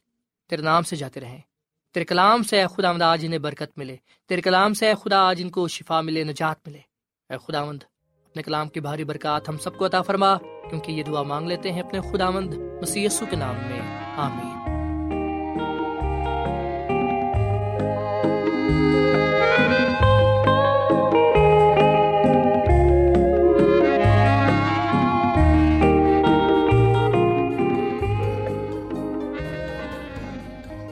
تیرے 0.49 0.63
نام 0.63 0.83
سے 0.83 0.97
جاتے 0.97 1.21
رہیں۔ 1.21 1.41
تیرے 1.95 2.05
کلام 2.05 2.43
سے 2.43 2.61
اے 2.61 2.67
خدا 2.77 2.93
مند 2.93 3.03
آج 3.03 3.25
انہیں 3.27 3.39
برکت 3.39 3.79
ملے۔ 3.79 3.97
تیرے 4.29 4.41
کلام 4.41 4.75
سے 4.75 4.89
اے 4.89 4.95
خدا 4.95 5.29
آج 5.29 5.43
ان 5.43 5.51
کو 5.51 5.69
شفا 5.69 6.01
ملے، 6.01 6.25
نجات 6.25 6.69
ملے۔ 6.69 6.79
اے 7.31 7.37
خدا 7.39 7.65
مند 7.65 7.83
اپنے 8.25 8.43
کلام 8.43 8.69
کی 8.69 8.81
بھاری 8.81 9.05
برکات 9.05 9.49
ہم 9.49 9.59
سب 9.59 9.79
کو 9.79 9.87
عطا 9.87 10.03
فرما، 10.03 10.39
کیونکہ 10.39 10.93
یہ 10.93 11.03
دعا 11.03 11.23
مانگ 11.23 11.49
لیتے 11.49 11.73
ہیں 11.73 11.81
اپنے 11.81 12.01
خدا 12.01 12.31
مند 12.31 12.55
مسی 12.55 13.07
کے 13.31 13.37
نام 13.37 13.55
میں۔ 13.55 13.81
آمین۔ 14.17 14.58